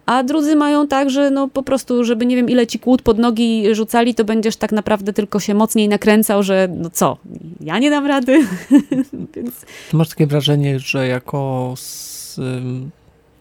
a 0.10 0.24
drudzy 0.24 0.56
mają 0.56 0.88
tak, 0.88 1.10
że 1.10 1.32
no 1.32 1.48
po 1.48 1.64
prostu, 1.64 2.04
żeby 2.04 2.26
nie 2.26 2.36
wiem 2.36 2.50
ile 2.50 2.68
ci 2.68 2.80
kłód 2.80 3.02
pod 3.02 3.18
nogi 3.18 3.76
rzucali, 3.76 4.16
to 4.16 4.26
będziesz 4.26 4.56
tak 4.56 4.72
naprawdę 4.72 5.14
tylko 5.14 5.40
się 5.40 5.54
mocniej 5.54 5.90
nakręcał, 5.90 6.44
że 6.44 6.68
no 6.76 6.90
co, 6.90 7.18
ja 7.62 7.80
nie 7.80 7.90
dam 7.90 8.06
rady. 8.06 8.48
Więc... 9.36 9.66
Masz 9.94 10.10
takie 10.10 10.28
wrażenie, 10.28 10.80
że 10.80 11.08
jako 11.08 11.74
z, 11.78 12.40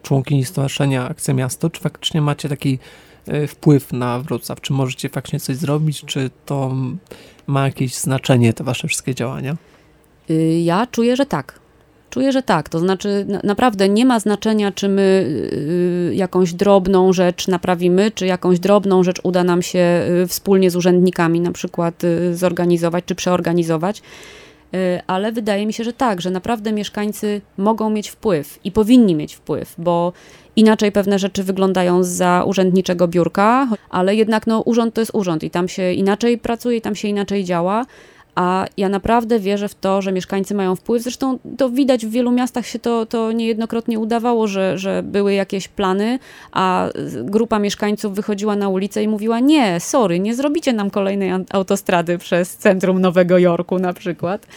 członkini 0.03 0.45
Stowarzyszenia 0.45 1.09
Akcja 1.09 1.33
Miasto, 1.33 1.69
czy 1.69 1.81
faktycznie 1.81 2.21
macie 2.21 2.49
taki 2.49 2.79
e, 3.27 3.47
wpływ 3.47 3.93
na 3.93 4.19
Wrocław? 4.19 4.61
Czy 4.61 4.73
możecie 4.73 5.09
faktycznie 5.09 5.39
coś 5.39 5.55
zrobić? 5.55 6.03
Czy 6.05 6.29
to 6.45 6.75
ma 7.47 7.65
jakieś 7.65 7.95
znaczenie, 7.95 8.53
te 8.53 8.63
wasze 8.63 8.87
wszystkie 8.87 9.15
działania? 9.15 9.57
Y, 10.29 10.61
ja 10.63 10.87
czuję, 10.87 11.15
że 11.15 11.25
tak. 11.25 11.59
Czuję, 12.09 12.31
że 12.31 12.43
tak. 12.43 12.69
To 12.69 12.79
znaczy, 12.79 13.25
na, 13.27 13.39
naprawdę 13.43 13.89
nie 13.89 14.05
ma 14.05 14.19
znaczenia, 14.19 14.71
czy 14.71 14.89
my 14.89 15.01
y, 16.11 16.15
jakąś 16.15 16.53
drobną 16.53 17.13
rzecz 17.13 17.47
naprawimy, 17.47 18.11
czy 18.11 18.25
jakąś 18.25 18.59
drobną 18.59 19.03
rzecz 19.03 19.19
uda 19.23 19.43
nam 19.43 19.61
się 19.61 20.05
y, 20.23 20.27
wspólnie 20.27 20.71
z 20.71 20.75
urzędnikami 20.75 21.41
na 21.41 21.51
przykład 21.51 22.03
y, 22.03 22.35
zorganizować, 22.35 23.05
czy 23.05 23.15
przeorganizować. 23.15 24.01
Y, 24.75 25.01
ale 25.07 25.31
wydaje 25.31 25.65
mi 25.65 25.73
się, 25.73 25.83
że 25.83 25.93
tak, 25.93 26.21
że 26.21 26.29
naprawdę 26.29 26.71
mieszkańcy 26.71 27.41
mogą 27.57 27.89
mieć 27.89 28.09
wpływ 28.09 28.59
i 28.63 28.71
powinni 28.71 29.15
mieć 29.15 29.35
wpływ, 29.35 29.75
bo 29.77 30.13
inaczej 30.55 30.91
pewne 30.91 31.19
rzeczy 31.19 31.43
wyglądają 31.43 32.03
za 32.03 32.43
urzędniczego 32.47 33.07
biurka, 33.07 33.67
ale 33.89 34.15
jednak 34.15 34.47
no, 34.47 34.61
urząd 34.61 34.93
to 34.93 35.01
jest 35.01 35.11
urząd 35.13 35.43
i 35.43 35.49
tam 35.49 35.67
się 35.67 35.93
inaczej 35.93 36.37
pracuje, 36.37 36.77
i 36.77 36.81
tam 36.81 36.95
się 36.95 37.07
inaczej 37.07 37.43
działa 37.43 37.85
a 38.35 38.65
ja 38.77 38.89
naprawdę 38.89 39.39
wierzę 39.39 39.67
w 39.67 39.75
to, 39.75 40.01
że 40.01 40.11
mieszkańcy 40.11 40.55
mają 40.55 40.75
wpływ. 40.75 41.03
Zresztą 41.03 41.39
to 41.57 41.69
widać 41.69 42.05
w 42.05 42.09
wielu 42.09 42.31
miastach 42.31 42.65
się 42.65 42.79
to, 42.79 43.05
to 43.05 43.31
niejednokrotnie 43.31 43.99
udawało, 43.99 44.47
że, 44.47 44.77
że 44.77 45.03
były 45.03 45.33
jakieś 45.33 45.67
plany, 45.67 46.19
a 46.51 46.89
grupa 47.23 47.59
mieszkańców 47.59 48.13
wychodziła 48.13 48.55
na 48.55 48.69
ulicę 48.69 49.03
i 49.03 49.07
mówiła: 49.07 49.39
Nie, 49.39 49.79
sorry, 49.79 50.19
nie 50.19 50.35
zrobicie 50.35 50.73
nam 50.73 50.89
kolejnej 50.89 51.31
autostrady 51.49 52.17
przez 52.17 52.57
centrum 52.57 53.01
Nowego 53.01 53.37
Jorku 53.37 53.79
na 53.79 53.93
przykład. 53.93 54.47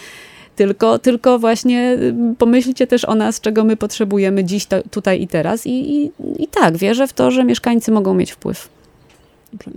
Tylko, 0.57 0.99
tylko 0.99 1.39
właśnie 1.39 1.93
y, 1.93 2.15
pomyślcie 2.39 2.87
też 2.87 3.05
o 3.05 3.15
nas, 3.15 3.41
czego 3.41 3.65
my 3.65 3.77
potrzebujemy 3.77 4.45
dziś, 4.45 4.67
to, 4.67 4.83
tutaj 4.91 5.23
i 5.23 5.29
teraz. 5.29 5.67
I, 5.67 5.97
i, 5.97 6.13
I 6.39 6.49
tak, 6.49 6.77
wierzę 6.77 7.07
w 7.07 7.13
to, 7.13 7.31
że 7.31 7.45
mieszkańcy 7.45 7.93
mogą 7.93 8.15
mieć 8.15 8.33
wpływ 8.33 8.69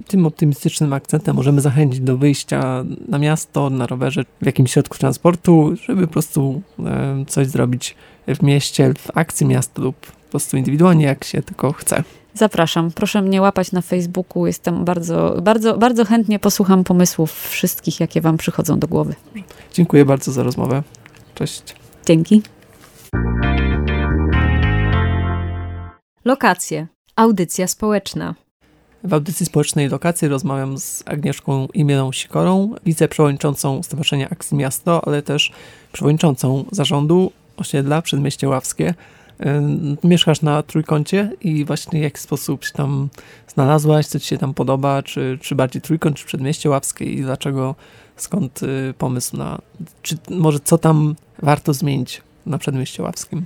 tym 0.07 0.25
optymistycznym 0.25 0.93
akcentem 0.93 1.35
możemy 1.35 1.61
zachęcić 1.61 1.99
do 1.99 2.17
wyjścia 2.17 2.83
na 3.07 3.17
miasto, 3.17 3.69
na 3.69 3.87
rowerze, 3.87 4.25
w 4.41 4.45
jakimś 4.45 4.71
środku 4.71 4.97
transportu, 4.97 5.73
żeby 5.85 6.07
po 6.07 6.13
prostu 6.13 6.61
coś 7.27 7.47
zrobić 7.47 7.95
w 8.27 8.43
mieście, 8.43 8.93
w 8.97 9.17
akcji 9.17 9.45
miasta 9.45 9.81
lub 9.81 9.95
po 9.95 10.29
prostu 10.31 10.57
indywidualnie, 10.57 11.05
jak 11.05 11.23
się 11.23 11.41
tylko 11.41 11.71
chce. 11.71 12.03
Zapraszam. 12.33 12.91
Proszę 12.91 13.21
mnie 13.21 13.41
łapać 13.41 13.71
na 13.71 13.81
Facebooku. 13.81 14.47
Jestem 14.47 14.85
bardzo, 14.85 15.37
bardzo, 15.41 15.77
bardzo 15.77 16.05
chętnie 16.05 16.39
posłucham 16.39 16.83
pomysłów 16.83 17.49
wszystkich, 17.49 17.99
jakie 17.99 18.21
Wam 18.21 18.37
przychodzą 18.37 18.79
do 18.79 18.87
głowy. 18.87 19.15
Dziękuję 19.73 20.05
bardzo 20.05 20.31
za 20.31 20.43
rozmowę. 20.43 20.83
Cześć. 21.35 21.75
Dzięki. 22.05 22.41
Lokacje. 26.25 26.87
Audycja 27.15 27.67
społeczna. 27.67 28.35
W 29.05 29.13
audycji 29.13 29.45
społecznej 29.45 29.89
lokacji 29.89 30.27
rozmawiam 30.27 30.77
z 30.77 31.03
Agnieszką 31.05 31.67
Imieną 31.73 32.11
Sikorą, 32.11 32.75
wiceprzewodniczącą 32.85 33.83
Stowarzyszenia 33.83 34.29
Akcji 34.29 34.57
Miasto, 34.57 35.07
ale 35.07 35.21
też 35.21 35.51
przewodniczącą 35.91 36.65
zarządu 36.71 37.31
osiedla 37.57 38.01
Przedmieście 38.01 38.49
Ławskie. 38.49 38.93
Mieszkasz 40.03 40.41
na 40.41 40.63
trójkącie 40.63 41.31
i 41.41 41.65
właśnie 41.65 41.99
w 41.99 42.03
jaki 42.03 42.19
sposób 42.19 42.65
się 42.65 42.73
tam 42.73 43.09
znalazłaś, 43.47 44.05
co 44.05 44.19
ci 44.19 44.27
się 44.27 44.37
tam 44.37 44.53
podoba, 44.53 45.03
czy, 45.03 45.37
czy 45.41 45.55
bardziej 45.55 45.81
trójkąt, 45.81 46.17
czy 46.17 46.25
przedmieście 46.25 46.69
ławskie 46.69 47.05
i 47.05 47.21
dlaczego, 47.21 47.75
skąd 48.15 48.63
y, 48.63 48.93
pomysł 48.97 49.37
na, 49.37 49.59
czy 50.01 50.17
może 50.29 50.59
co 50.59 50.77
tam 50.77 51.15
warto 51.41 51.73
zmienić 51.73 52.21
na 52.45 52.57
przedmieście 52.57 53.03
ławskim? 53.03 53.45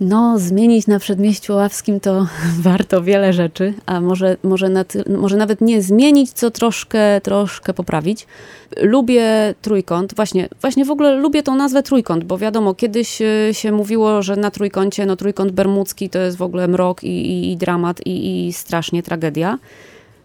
No, 0.00 0.38
zmienić 0.38 0.86
na 0.86 0.98
przedmieściu 0.98 1.54
ławskim 1.54 2.00
to 2.00 2.26
warto 2.58 3.02
wiele 3.02 3.32
rzeczy, 3.32 3.74
a 3.86 4.00
może, 4.00 4.36
może, 4.42 4.68
może 5.18 5.36
nawet 5.36 5.60
nie 5.60 5.82
zmienić, 5.82 6.32
co 6.32 6.50
troszkę, 6.50 7.20
troszkę 7.20 7.74
poprawić. 7.74 8.26
Lubię 8.76 9.54
trójkąt, 9.62 10.14
właśnie, 10.14 10.48
właśnie 10.60 10.84
w 10.84 10.90
ogóle 10.90 11.14
lubię 11.14 11.42
tą 11.42 11.54
nazwę 11.54 11.82
trójkąt, 11.82 12.24
bo 12.24 12.38
wiadomo, 12.38 12.74
kiedyś 12.74 13.22
y, 13.22 13.48
się 13.52 13.72
mówiło, 13.72 14.22
że 14.22 14.36
na 14.36 14.50
trójkącie, 14.50 15.06
no 15.06 15.16
trójkąt 15.16 15.52
bermudzki 15.52 16.10
to 16.10 16.18
jest 16.18 16.36
w 16.36 16.42
ogóle 16.42 16.68
mrok 16.68 17.04
i, 17.04 17.08
i, 17.08 17.52
i 17.52 17.56
dramat 17.56 18.06
i, 18.06 18.46
i 18.46 18.52
strasznie 18.52 19.02
tragedia. 19.02 19.58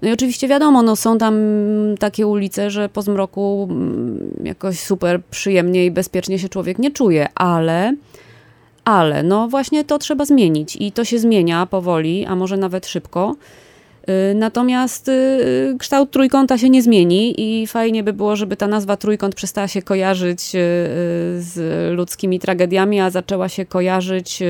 No 0.01 0.09
i 0.09 0.11
oczywiście 0.11 0.47
wiadomo, 0.47 0.81
no 0.81 0.95
są 0.95 1.17
tam 1.17 1.35
takie 1.99 2.27
ulice, 2.27 2.69
że 2.69 2.89
po 2.89 3.01
zmroku 3.01 3.67
mm, 3.69 4.41
jakoś 4.43 4.79
super 4.79 5.23
przyjemnie 5.23 5.85
i 5.85 5.91
bezpiecznie 5.91 6.39
się 6.39 6.49
człowiek 6.49 6.79
nie 6.79 6.91
czuje, 6.91 7.27
ale 7.35 7.95
ale 8.85 9.23
no 9.23 9.47
właśnie 9.47 9.83
to 9.83 9.97
trzeba 9.97 10.25
zmienić 10.25 10.75
i 10.75 10.91
to 10.91 11.05
się 11.05 11.19
zmienia 11.19 11.65
powoli, 11.65 12.25
a 12.25 12.35
może 12.35 12.57
nawet 12.57 12.87
szybko. 12.87 13.35
Y, 14.31 14.35
natomiast 14.35 15.07
y, 15.07 15.75
kształt 15.79 16.11
trójkąta 16.11 16.57
się 16.57 16.69
nie 16.69 16.81
zmieni 16.81 17.35
i 17.37 17.67
fajnie 17.67 18.03
by 18.03 18.13
było, 18.13 18.35
żeby 18.35 18.57
ta 18.57 18.67
nazwa 18.67 18.97
trójkąt 18.97 19.35
przestała 19.35 19.67
się 19.67 19.81
kojarzyć 19.81 20.41
y, 20.55 20.59
z 21.41 21.55
ludzkimi 21.97 22.39
tragediami, 22.39 22.99
a 22.99 23.09
zaczęła 23.09 23.49
się 23.49 23.65
kojarzyć 23.65 24.43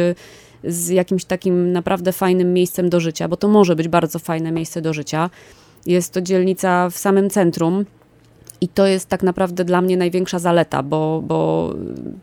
z 0.63 0.89
jakimś 0.89 1.25
takim 1.25 1.71
naprawdę 1.71 2.11
fajnym 2.11 2.53
miejscem 2.53 2.89
do 2.89 2.99
życia, 2.99 3.27
bo 3.27 3.37
to 3.37 3.47
może 3.47 3.75
być 3.75 3.87
bardzo 3.87 4.19
fajne 4.19 4.51
miejsce 4.51 4.81
do 4.81 4.93
życia. 4.93 5.29
Jest 5.85 6.13
to 6.13 6.21
dzielnica 6.21 6.89
w 6.89 6.97
samym 6.97 7.29
centrum 7.29 7.85
i 8.61 8.67
to 8.67 8.87
jest 8.87 9.09
tak 9.09 9.23
naprawdę 9.23 9.63
dla 9.65 9.81
mnie 9.81 9.97
największa 9.97 10.39
zaleta, 10.39 10.83
bo, 10.83 11.21
bo 11.27 11.73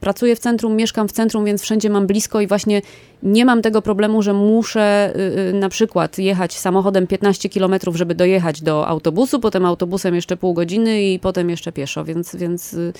pracuję 0.00 0.36
w 0.36 0.38
centrum, 0.38 0.76
mieszkam 0.76 1.08
w 1.08 1.12
centrum, 1.12 1.44
więc 1.44 1.62
wszędzie 1.62 1.90
mam 1.90 2.06
blisko 2.06 2.40
i 2.40 2.46
właśnie 2.46 2.82
nie 3.22 3.44
mam 3.44 3.62
tego 3.62 3.82
problemu, 3.82 4.22
że 4.22 4.32
muszę 4.32 5.12
y, 5.16 5.38
y, 5.50 5.52
na 5.52 5.68
przykład 5.68 6.18
jechać 6.18 6.58
samochodem 6.58 7.06
15 7.06 7.48
km, 7.48 7.74
żeby 7.94 8.14
dojechać 8.14 8.62
do 8.62 8.86
autobusu, 8.88 9.40
potem 9.40 9.64
autobusem 9.64 10.14
jeszcze 10.14 10.36
pół 10.36 10.54
godziny 10.54 11.02
i 11.02 11.18
potem 11.18 11.50
jeszcze 11.50 11.72
pieszo, 11.72 12.04
więc, 12.04 12.36
więc 12.36 12.74
y, 12.74 12.92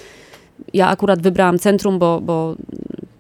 ja 0.75 0.89
akurat 0.89 1.23
wybrałam 1.23 1.59
centrum, 1.59 1.99
bo, 1.99 2.21
bo 2.21 2.57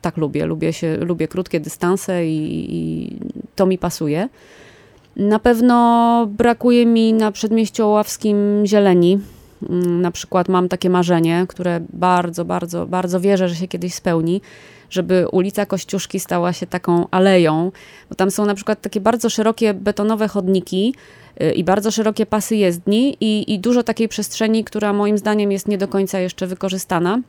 tak 0.02 0.16
lubię. 0.16 0.46
Lubię, 0.46 0.72
się, 0.72 0.96
lubię 0.96 1.28
krótkie 1.28 1.60
dystanse 1.60 2.26
i, 2.26 2.66
i 2.70 3.16
to 3.56 3.66
mi 3.66 3.78
pasuje. 3.78 4.28
Na 5.16 5.38
pewno 5.38 6.26
brakuje 6.26 6.86
mi 6.86 7.12
na 7.12 7.32
przedmieściu 7.32 7.84
Oławskim 7.84 8.62
zieleni. 8.66 9.18
Mm, 9.68 10.00
na 10.00 10.10
przykład 10.10 10.48
mam 10.48 10.68
takie 10.68 10.90
marzenie, 10.90 11.46
które 11.48 11.80
bardzo, 11.92 12.44
bardzo, 12.44 12.86
bardzo 12.86 13.20
wierzę, 13.20 13.48
że 13.48 13.54
się 13.54 13.68
kiedyś 13.68 13.94
spełni, 13.94 14.40
żeby 14.90 15.28
ulica 15.28 15.66
Kościuszki 15.66 16.20
stała 16.20 16.52
się 16.52 16.66
taką 16.66 17.06
aleją, 17.10 17.72
bo 18.08 18.14
tam 18.14 18.30
są 18.30 18.44
na 18.46 18.54
przykład 18.54 18.80
takie 18.80 19.00
bardzo 19.00 19.30
szerokie 19.30 19.74
betonowe 19.74 20.28
chodniki 20.28 20.94
y, 21.42 21.52
i 21.52 21.64
bardzo 21.64 21.90
szerokie 21.90 22.26
pasy 22.26 22.56
jezdni 22.56 23.16
i, 23.20 23.54
i 23.54 23.58
dużo 23.58 23.82
takiej 23.82 24.08
przestrzeni, 24.08 24.64
która 24.64 24.92
moim 24.92 25.18
zdaniem 25.18 25.52
jest 25.52 25.68
nie 25.68 25.78
do 25.78 25.88
końca 25.88 26.20
jeszcze 26.20 26.46
wykorzystana. 26.46 27.20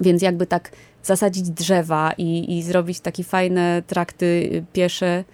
Więc 0.00 0.22
jakby 0.22 0.46
tak 0.46 0.70
zasadzić 1.02 1.50
drzewa 1.50 2.12
i, 2.18 2.58
i 2.58 2.62
zrobić 2.62 3.00
takie 3.00 3.24
fajne 3.24 3.82
trakty 3.86 4.26
y, 4.26 4.64
piesze 4.72 5.24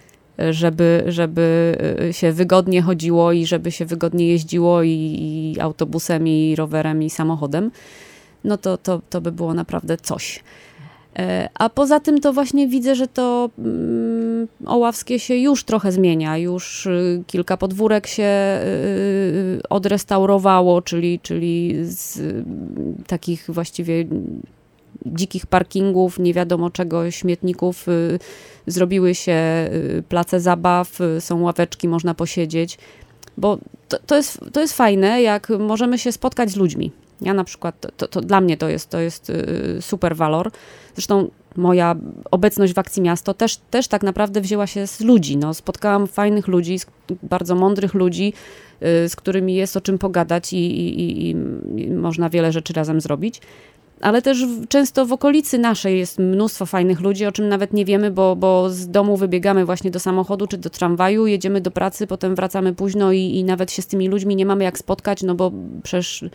żeby, 0.51 1.03
żeby 1.07 1.77
y, 2.09 2.13
się 2.13 2.31
wygodnie 2.31 2.81
chodziło 2.81 3.31
i 3.31 3.45
żeby 3.45 3.71
się 3.71 3.85
wygodnie 3.85 4.27
jeździło 4.27 4.83
i, 4.83 4.89
i 4.89 5.59
autobusem, 5.59 6.27
i 6.27 6.55
rowerem, 6.55 7.03
i 7.03 7.09
samochodem, 7.09 7.71
no 8.43 8.57
to, 8.57 8.77
to, 8.77 9.01
to 9.09 9.21
by 9.21 9.31
było 9.31 9.53
naprawdę 9.53 9.97
coś. 9.97 10.43
E, 11.19 11.49
a 11.53 11.69
poza 11.69 11.99
tym 11.99 12.19
to 12.21 12.33
właśnie 12.33 12.67
widzę, 12.67 12.95
że 12.95 13.07
to 13.07 13.49
mm, 13.57 14.47
Oławskie 14.65 15.19
się 15.19 15.35
już 15.35 15.63
trochę 15.63 15.91
zmienia. 15.91 16.37
Już 16.37 16.85
y, 16.85 17.23
kilka 17.27 17.57
podwórek 17.57 18.07
się 18.07 18.23
y, 18.63 19.61
odrestaurowało, 19.69 20.81
czyli, 20.81 21.19
czyli 21.19 21.75
z 21.83 22.21
takich 23.07 23.45
właściwie 23.49 24.05
dzikich 25.05 25.45
parkingów, 25.45 26.19
nie 26.19 26.33
wiadomo 26.33 26.69
czego, 26.69 27.11
śmietników, 27.11 27.87
y, 27.87 28.19
zrobiły 28.67 29.15
się 29.15 29.69
y, 29.73 30.03
place 30.09 30.39
zabaw, 30.39 31.01
y, 31.01 31.21
są 31.21 31.41
ławeczki, 31.41 31.87
można 31.87 32.13
posiedzieć, 32.13 32.77
bo 33.37 33.57
to, 33.89 33.97
to, 34.05 34.15
jest, 34.15 34.39
to 34.53 34.61
jest 34.61 34.77
fajne, 34.77 35.21
jak 35.21 35.49
możemy 35.59 35.97
się 35.97 36.11
spotkać 36.11 36.51
z 36.51 36.55
ludźmi. 36.55 36.91
Ja 37.21 37.33
na 37.33 37.43
przykład, 37.43 37.87
to, 37.97 38.07
to 38.07 38.21
dla 38.21 38.41
mnie 38.41 38.57
to 38.57 38.69
jest, 38.69 38.89
to 38.89 38.99
jest 38.99 39.31
super 39.81 40.15
walor. 40.15 40.51
Zresztą 40.95 41.29
moja 41.55 41.95
obecność 42.31 42.73
w 42.73 42.79
Akcji 42.79 43.01
Miasto 43.01 43.33
też, 43.33 43.57
też 43.57 43.87
tak 43.87 44.03
naprawdę 44.03 44.41
wzięła 44.41 44.67
się 44.67 44.87
z 44.87 45.01
ludzi. 45.01 45.37
No, 45.37 45.53
spotkałam 45.53 46.07
fajnych 46.07 46.47
ludzi, 46.47 46.79
bardzo 47.23 47.55
mądrych 47.55 47.93
ludzi, 47.93 48.33
z 48.81 49.15
którymi 49.15 49.55
jest 49.55 49.77
o 49.77 49.81
czym 49.81 49.97
pogadać 49.97 50.53
i, 50.53 50.57
i, 50.57 51.29
i, 51.29 51.35
i 51.77 51.91
można 51.91 52.29
wiele 52.29 52.51
rzeczy 52.51 52.73
razem 52.73 53.01
zrobić 53.01 53.41
ale 54.01 54.21
też 54.21 54.45
często 54.69 55.05
w 55.05 55.13
okolicy 55.13 55.57
naszej 55.57 55.99
jest 55.99 56.19
mnóstwo 56.19 56.65
fajnych 56.65 56.99
ludzi, 56.99 57.25
o 57.25 57.31
czym 57.31 57.49
nawet 57.49 57.73
nie 57.73 57.85
wiemy, 57.85 58.11
bo, 58.11 58.35
bo 58.35 58.69
z 58.69 58.87
domu 58.89 59.17
wybiegamy 59.17 59.65
właśnie 59.65 59.91
do 59.91 59.99
samochodu 59.99 60.47
czy 60.47 60.57
do 60.57 60.69
tramwaju, 60.69 61.27
jedziemy 61.27 61.61
do 61.61 61.71
pracy, 61.71 62.07
potem 62.07 62.35
wracamy 62.35 62.73
późno 62.73 63.11
i, 63.11 63.19
i 63.19 63.43
nawet 63.43 63.71
się 63.71 63.81
z 63.81 63.87
tymi 63.87 64.07
ludźmi 64.07 64.35
nie 64.35 64.45
mamy 64.45 64.63
jak 64.63 64.77
spotkać, 64.77 65.23
no 65.23 65.35
bo 65.35 65.51
przecież 65.83 66.25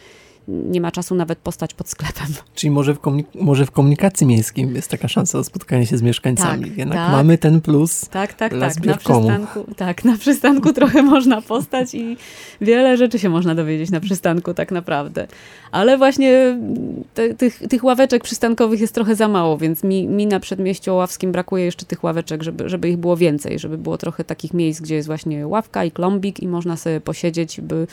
nie 0.51 0.81
ma 0.81 0.91
czasu 0.91 1.15
nawet 1.15 1.39
postać 1.39 1.75
pod 1.75 1.89
sklepem. 1.89 2.27
Czyli 2.55 2.71
może 2.71 2.95
w, 2.95 2.99
może 3.35 3.67
w 3.67 3.71
komunikacji 3.71 4.27
miejskiej 4.27 4.75
jest 4.75 4.91
taka 4.91 5.09
szansa 5.09 5.39
na 5.39 5.45
spotkanie 5.45 5.87
się 5.87 5.99
z 5.99 6.03
mieszkańcami. 6.03 6.65
Tak, 6.65 6.79
Jednak 6.79 6.99
tak. 6.99 7.13
mamy 7.13 7.39
ten 7.39 7.61
plus. 7.61 8.09
Tak, 8.09 8.35
tak, 8.35 8.53
tak. 8.53 8.85
Na 8.85 8.97
przystanku, 8.97 9.65
tak. 9.77 10.05
Na 10.05 10.17
przystanku 10.17 10.73
trochę 10.81 11.03
można 11.03 11.43
postać 11.43 11.95
i 11.95 12.17
wiele 12.61 12.97
rzeczy 12.97 13.19
się 13.19 13.29
można 13.29 13.55
dowiedzieć 13.55 13.91
na 13.91 14.01
przystanku 14.01 14.55
tak 14.55 14.73
naprawdę. 14.73 15.27
Ale 15.73 15.99
właśnie 15.99 16.59
te, 17.15 17.35
tych, 17.35 17.59
tych 17.59 17.85
ławeczek 17.85 18.25
przystankowych 18.25 18.81
jest 18.81 18.95
trochę 18.95 19.15
za 19.15 19.29
mało, 19.29 19.59
więc 19.59 19.85
mi, 19.85 20.09
mi 20.09 20.27
na 20.27 20.41
przedmieściu 20.41 20.95
ławskim 20.95 21.33
brakuje 21.33 21.65
jeszcze 21.65 21.87
tych 21.87 22.05
ławeczek, 22.05 22.43
żeby, 22.43 22.69
żeby 22.69 22.89
ich 22.89 22.97
było 22.97 23.17
więcej, 23.17 23.59
żeby 23.59 23.79
było 23.79 23.99
trochę 23.99 24.25
takich 24.25 24.55
miejsc, 24.55 24.81
gdzie 24.81 24.95
jest 24.95 25.09
właśnie 25.09 25.47
ławka 25.47 25.85
i 25.85 25.91
klombik 25.91 26.41
i 26.41 26.49
można 26.49 26.77
sobie 26.77 27.01
posiedzieć, 27.01 27.61
by 27.61 27.87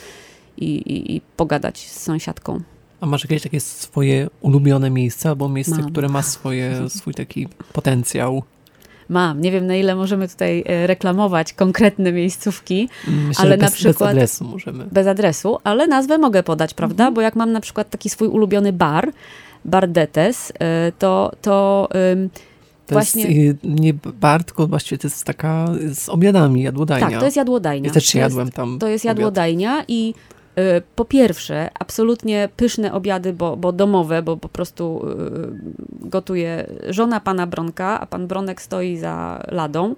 i, 0.64 0.76
i, 0.76 1.16
i 1.16 1.20
pogadać 1.36 1.78
z 1.78 2.00
sąsiadką. 2.02 2.60
A 3.00 3.06
masz 3.06 3.24
jakieś 3.24 3.42
takie 3.42 3.60
swoje 3.60 4.28
ulubione 4.40 4.90
miejsce 4.90 5.28
albo 5.28 5.48
miejsce, 5.48 5.80
Mam. 5.80 5.90
które 5.90 6.08
ma 6.08 6.22
swoje, 6.22 6.88
swój 6.88 7.14
taki 7.14 7.48
potencjał? 7.72 8.42
Mam. 9.08 9.40
Nie 9.40 9.52
wiem, 9.52 9.66
na 9.66 9.76
ile 9.76 9.94
możemy 9.94 10.28
tutaj 10.28 10.64
e, 10.66 10.86
reklamować 10.86 11.52
konkretne 11.52 12.12
miejscówki, 12.12 12.88
Myślę, 13.08 13.44
ale 13.44 13.56
na 13.56 13.70
przykład. 13.70 13.98
Bez 13.98 14.02
adresu 14.08 14.44
możemy. 14.44 14.84
Bez 14.92 15.06
adresu, 15.06 15.58
ale 15.64 15.86
nazwę 15.86 16.18
mogę 16.18 16.42
podać, 16.42 16.74
prawda? 16.74 17.04
Mhm. 17.04 17.14
Bo 17.14 17.20
jak 17.20 17.36
mam 17.36 17.52
na 17.52 17.60
przykład 17.60 17.90
taki 17.90 18.10
swój 18.10 18.28
ulubiony 18.28 18.72
bar, 18.72 19.12
bar 19.64 19.88
Detes, 19.88 20.52
e, 20.58 20.92
to. 20.98 21.32
to 21.42 21.88
to 22.86 22.94
Właśnie... 22.94 23.44
jest 23.44 23.58
nie 23.64 23.94
bar, 24.20 24.44
tylko 24.44 24.66
właściwie 24.66 24.98
to 24.98 25.06
jest 25.06 25.24
taka 25.24 25.66
z 25.94 26.08
obiadami, 26.08 26.62
jadłodajnia. 26.62 27.10
Tak, 27.10 27.18
to 27.18 27.24
jest 27.24 27.36
jadłodajnia. 27.36 27.86
Ja 27.86 27.94
też 27.94 28.06
się 28.06 28.18
jadłem 28.18 28.46
jest, 28.46 28.56
tam. 28.56 28.78
To 28.78 28.88
jest 28.88 29.04
jadłodajnia 29.04 29.84
i 29.88 30.14
po 30.96 31.04
pierwsze, 31.04 31.70
absolutnie 31.78 32.48
pyszne 32.56 32.92
obiady, 32.92 33.32
bo, 33.32 33.56
bo 33.56 33.72
domowe, 33.72 34.22
bo 34.22 34.36
po 34.36 34.48
prostu 34.48 35.06
y, 36.02 36.08
gotuje 36.08 36.66
żona 36.88 37.20
pana 37.20 37.46
Bronka, 37.46 38.00
a 38.00 38.06
pan 38.06 38.26
Bronek 38.26 38.62
stoi 38.62 38.96
za 38.96 39.44
ladą. 39.48 39.94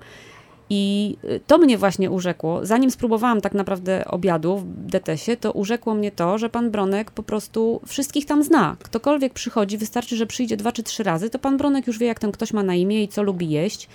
I 0.71 1.17
y, 1.25 1.41
to 1.47 1.59
mnie 1.59 1.79
właśnie 1.79 2.11
urzekło. 2.11 2.67
Zanim 2.67 2.91
spróbowałam 2.91 3.41
tak 3.41 3.55
naprawdę 3.55 4.05
obiadu 4.05 4.57
w 4.57 4.65
DTS-ie, 4.65 5.37
to 5.37 5.53
urzekło 5.53 5.95
mnie 5.95 6.13
to, 6.13 6.39
że 6.39 6.51
pan 6.51 6.71
Bronek 6.71 7.11
po 7.11 7.23
prostu 7.23 7.81
wszystkich 7.87 8.27
tam 8.27 8.43
zna. 8.43 8.77
Ktokolwiek 8.83 9.33
przychodzi, 9.33 9.79
wystarczy, 9.79 10.17
że 10.17 10.27
przyjdzie 10.27 10.57
dwa 10.57 10.73
czy 10.73 10.83
trzy 10.83 11.03
razy, 11.03 11.31
to 11.31 11.39
pan 11.39 11.57
Bronek 11.57 11.87
już 11.87 11.99
wie, 11.99 12.07
jak 12.07 12.19
ten 12.19 12.33
ktoś 12.33 12.53
ma 12.53 12.63
na 12.63 12.75
imię 12.75 13.03
i 13.03 13.09
co 13.09 13.23
lubi 13.23 13.51
jeść. 13.51 13.89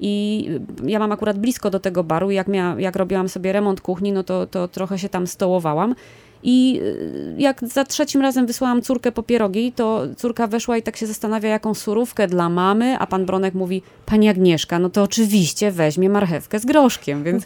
I 0.00 0.48
ja 0.86 0.98
mam 0.98 1.12
akurat 1.12 1.38
blisko 1.38 1.70
do 1.70 1.80
tego 1.80 2.04
baru. 2.04 2.30
Jak, 2.30 2.48
mia, 2.48 2.76
jak 2.78 2.96
robiłam 2.96 3.28
sobie 3.28 3.52
remont 3.52 3.80
kuchni, 3.80 4.12
no 4.12 4.22
to, 4.22 4.46
to 4.46 4.68
trochę 4.68 4.98
się 4.98 5.08
tam 5.08 5.26
stołowałam. 5.26 5.94
I 6.42 6.80
y, 6.82 7.34
jak 7.38 7.60
za 7.62 7.84
trzecim 7.84 8.20
razem 8.20 8.46
wysłałam 8.46 8.82
córkę 8.82 9.12
po 9.12 9.22
pierogi, 9.22 9.72
to 9.72 10.02
córka 10.16 10.46
weszła 10.46 10.76
i 10.76 10.82
tak 10.82 10.96
się 10.96 11.06
zastanawia, 11.06 11.48
jaką 11.48 11.74
surówkę 11.74 12.26
dla 12.26 12.48
mamy, 12.48 12.98
a 12.98 13.06
pan 13.06 13.26
Bronek 13.26 13.54
mówi, 13.54 13.82
pani 14.06 14.28
Agnieszka, 14.28 14.78
no 14.78 14.90
to 14.90 15.02
oczywiście 15.02 15.70
weźmie 15.70 16.08
marchewkę 16.08 16.58
z 16.58 16.66
groszkiem. 16.66 17.24
Więc, 17.24 17.44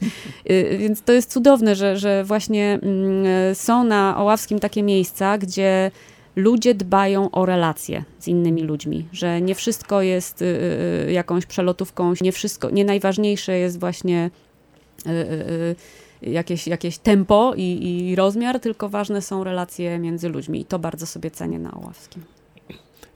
y, 0.50 0.78
więc 0.78 1.02
to 1.02 1.12
jest 1.12 1.32
cudowne, 1.32 1.74
że, 1.74 1.96
że 1.96 2.24
właśnie 2.24 2.78
mm, 2.82 3.54
są 3.54 3.84
na 3.84 4.16
Oławskim 4.18 4.58
takie 4.58 4.82
miejsca, 4.82 5.38
gdzie 5.38 5.90
ludzie 6.40 6.74
dbają 6.74 7.30
o 7.30 7.46
relacje 7.46 8.04
z 8.18 8.28
innymi 8.28 8.62
ludźmi, 8.62 9.06
że 9.12 9.40
nie 9.40 9.54
wszystko 9.54 10.02
jest 10.02 10.42
y, 10.42 10.44
y, 11.08 11.12
jakąś 11.12 11.46
przelotówką, 11.46 12.12
nie 12.20 12.32
wszystko, 12.32 12.70
nie 12.70 12.84
najważniejsze 12.84 13.58
jest 13.58 13.80
właśnie 13.80 14.30
jakieś, 16.22 16.66
jakieś 16.66 16.98
tempo 16.98 17.52
i, 17.56 18.08
i 18.10 18.16
rozmiar, 18.16 18.60
tylko 18.60 18.88
ważne 18.88 19.22
są 19.22 19.44
relacje 19.44 19.98
między 19.98 20.28
ludźmi 20.28 20.60
i 20.60 20.64
to 20.64 20.78
bardzo 20.78 21.06
sobie 21.06 21.30
cenię 21.30 21.58
na 21.58 21.72
Oławskim. 21.72 22.22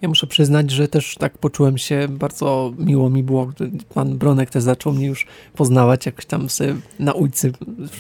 Ja 0.03 0.09
muszę 0.09 0.27
przyznać, 0.27 0.71
że 0.71 0.89
też 0.89 1.17
tak 1.19 1.39
poczułem 1.39 1.79
się, 1.79 2.09
bardzo 2.11 2.73
miło 2.79 3.11
mi 3.11 3.23
było, 3.23 3.47
gdy 3.47 3.71
pan 3.95 4.19
Bronek 4.19 4.51
też 4.51 4.63
zaczął 4.63 4.93
mnie 4.93 5.07
już 5.07 5.27
poznawać, 5.55 6.07
jak 6.07 6.25
tam 6.25 6.49
sobie 6.49 6.77
na 6.99 7.13
ulicy 7.13 7.53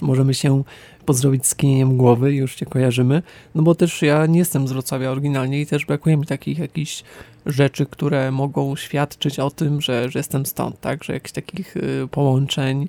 możemy 0.02 0.34
się 0.34 0.62
pozdrowić 1.04 1.46
skinieniem 1.46 1.96
głowy 1.96 2.34
i 2.34 2.36
już 2.36 2.54
cię 2.54 2.66
kojarzymy, 2.66 3.22
no 3.54 3.62
bo 3.62 3.74
też 3.74 4.02
ja 4.02 4.26
nie 4.26 4.38
jestem 4.38 4.68
z 4.68 4.72
Wrocławia 4.72 5.10
oryginalnie 5.10 5.60
i 5.60 5.66
też 5.66 5.86
brakuje 5.86 6.16
mi 6.16 6.26
takich 6.26 6.58
jakichś 6.58 7.04
rzeczy, 7.46 7.86
które 7.86 8.30
mogą 8.30 8.76
świadczyć 8.76 9.38
o 9.38 9.50
tym, 9.50 9.80
że, 9.80 10.10
że 10.10 10.18
jestem 10.18 10.46
stąd, 10.46 10.80
tak, 10.80 11.04
że 11.04 11.12
jakichś 11.12 11.32
takich 11.32 11.76
y, 11.76 12.08
połączeń, 12.10 12.88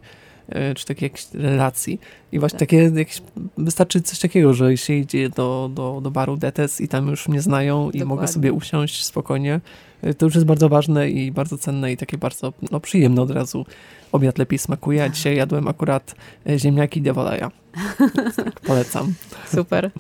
E, 0.50 0.76
czy 0.76 0.86
takie 0.86 1.06
jakieś 1.06 1.28
relacji. 1.34 2.00
I 2.32 2.40
właśnie 2.40 2.60
tak. 2.60 2.70
takie 2.70 2.92
jakieś, 2.96 3.22
wystarczy 3.58 4.02
coś 4.02 4.20
takiego, 4.20 4.54
że 4.54 4.78
się 4.78 4.94
idzie 4.94 5.30
do, 5.30 5.70
do, 5.74 6.00
do 6.04 6.12
baru 6.12 6.38
Detes 6.38 6.82
i 6.82 6.88
tam 6.88 7.08
już 7.08 7.28
mnie 7.28 7.42
znają 7.42 7.78
Dokładnie. 7.78 8.02
i 8.02 8.06
mogę 8.06 8.28
sobie 8.28 8.54
usiąść 8.54 9.06
spokojnie. 9.06 9.62
E, 10.02 10.14
to 10.14 10.26
już 10.26 10.36
jest 10.36 10.48
bardzo 10.48 10.70
ważne 10.70 11.10
i 11.10 11.32
bardzo 11.32 11.58
cenne 11.58 11.92
i 11.92 11.98
takie 11.98 12.18
bardzo 12.18 12.54
no, 12.72 12.80
przyjemne 12.80 13.22
od 13.22 13.32
razu. 13.32 13.66
Obiad 14.16 14.38
lepiej 14.38 14.60
smakuje, 14.60 15.04
a 15.04 15.10
dzisiaj 15.10 15.36
jadłem 15.36 15.68
akurat 15.68 16.16
e, 16.50 16.60
ziemniaki 16.60 17.02
Devolaja. 17.02 17.52
Tak, 18.36 18.60
polecam. 18.60 19.14
Super. 19.56 19.92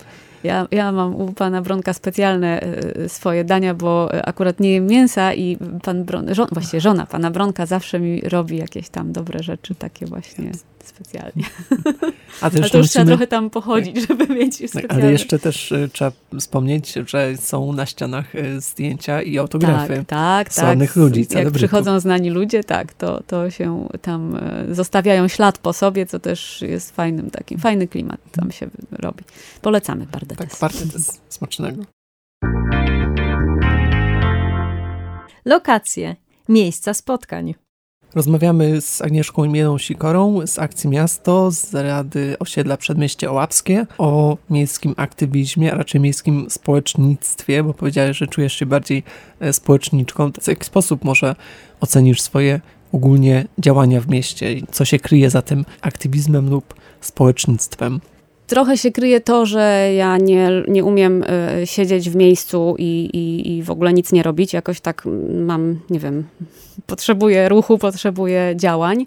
Ja, 0.45 0.67
ja 0.71 0.91
mam 0.91 1.15
u 1.15 1.33
pana 1.33 1.61
Bronka 1.61 1.93
specjalne 1.93 2.61
swoje 3.07 3.43
dania, 3.43 3.73
bo 3.73 4.09
akurat 4.25 4.59
nie 4.59 4.71
jem 4.71 4.87
mięsa 4.87 5.33
i 5.33 5.57
pan 5.83 6.03
Bron, 6.03 6.35
żon, 6.35 6.47
właściwie 6.51 6.81
żona 6.81 7.05
pana 7.05 7.31
Bronka 7.31 7.65
zawsze 7.65 7.99
mi 7.99 8.21
robi 8.21 8.57
jakieś 8.57 8.89
tam 8.89 9.11
dobre 9.11 9.43
rzeczy, 9.43 9.75
takie 9.75 10.05
właśnie 10.05 10.51
specjalnie. 10.85 11.43
A 12.41 12.49
to, 12.49 12.57
Ale 12.57 12.69
to 12.69 12.77
już 12.77 12.87
musimy... 12.87 12.87
trzeba 12.87 13.05
trochę 13.05 13.27
tam 13.27 13.49
pochodzić, 13.49 13.95
tak. 13.95 14.07
żeby 14.07 14.35
mieć 14.35 14.55
specjalnie. 14.55 14.89
Ale 14.89 15.11
jeszcze 15.11 15.39
też 15.39 15.71
y, 15.71 15.89
trzeba 15.93 16.11
wspomnieć, 16.39 16.93
że 17.07 17.37
są 17.37 17.73
na 17.73 17.85
ścianach 17.85 18.33
zdjęcia 18.57 19.21
i 19.21 19.37
autografy 19.37 19.95
tak, 19.95 20.07
tak, 20.07 20.53
sławnych 20.53 20.89
tak. 20.89 20.97
ludzi, 20.97 21.27
Jak 21.31 21.51
przychodzą 21.51 21.99
znani 21.99 22.29
ludzie, 22.29 22.63
tak, 22.63 22.93
to, 22.93 23.23
to 23.27 23.49
się 23.49 23.87
tam 24.01 24.39
zostawiają 24.71 25.27
ślad 25.27 25.57
po 25.57 25.73
sobie, 25.73 26.05
co 26.05 26.19
też 26.19 26.61
jest 26.61 26.95
fajnym 26.95 27.29
takim, 27.29 27.59
fajny 27.59 27.87
klimat 27.87 28.19
tam 28.31 28.51
się 28.51 28.67
robi. 28.91 29.23
Polecamy 29.61 30.05
bardzo. 30.11 30.34
Tak, 30.37 30.55
partytes 30.59 31.21
smacznego. 31.29 31.83
Lokacje, 35.45 36.15
miejsca 36.49 36.93
spotkań. 36.93 37.55
Rozmawiamy 38.15 38.81
z 38.81 39.01
Agnieszką 39.01 39.45
Mielą 39.45 39.77
Sikorą 39.77 40.47
z 40.47 40.59
Akcji 40.59 40.89
Miasto, 40.89 41.51
z 41.51 41.73
Rady 41.73 42.35
Osiedla 42.39 42.77
Przedmieście 42.77 43.31
Ołapskie 43.31 43.85
o 43.97 44.37
miejskim 44.49 44.93
aktywizmie, 44.97 45.73
a 45.73 45.77
raczej 45.77 46.01
miejskim 46.01 46.49
społecznictwie, 46.49 47.63
bo 47.63 47.73
powiedziałeś, 47.73 48.17
że 48.17 48.27
czujesz 48.27 48.53
się 48.53 48.65
bardziej 48.65 49.03
e, 49.39 49.53
społeczniczką. 49.53 50.31
W 50.41 50.47
jaki 50.47 50.65
sposób 50.65 51.03
może 51.03 51.35
ocenisz 51.81 52.21
swoje 52.21 52.61
ogólnie 52.91 53.47
działania 53.59 54.01
w 54.01 54.07
mieście 54.07 54.53
i 54.53 54.67
co 54.71 54.85
się 54.85 54.99
kryje 54.99 55.29
za 55.29 55.41
tym 55.41 55.65
aktywizmem 55.81 56.49
lub 56.49 56.73
społecznictwem? 57.01 58.01
Trochę 58.47 58.77
się 58.77 58.91
kryje 58.91 59.21
to, 59.21 59.45
że 59.45 59.91
ja 59.97 60.17
nie, 60.17 60.49
nie 60.67 60.83
umiem 60.83 61.23
y, 61.23 61.67
siedzieć 61.67 62.09
w 62.09 62.15
miejscu 62.15 62.75
i, 62.77 63.09
i, 63.13 63.57
i 63.57 63.63
w 63.63 63.71
ogóle 63.71 63.93
nic 63.93 64.11
nie 64.11 64.23
robić. 64.23 64.53
Jakoś 64.53 64.79
tak 64.79 65.03
mam, 65.39 65.79
nie 65.89 65.99
wiem, 65.99 66.23
potrzebuję 66.85 67.49
ruchu, 67.49 67.77
potrzebuję 67.77 68.53
działań. 68.55 69.05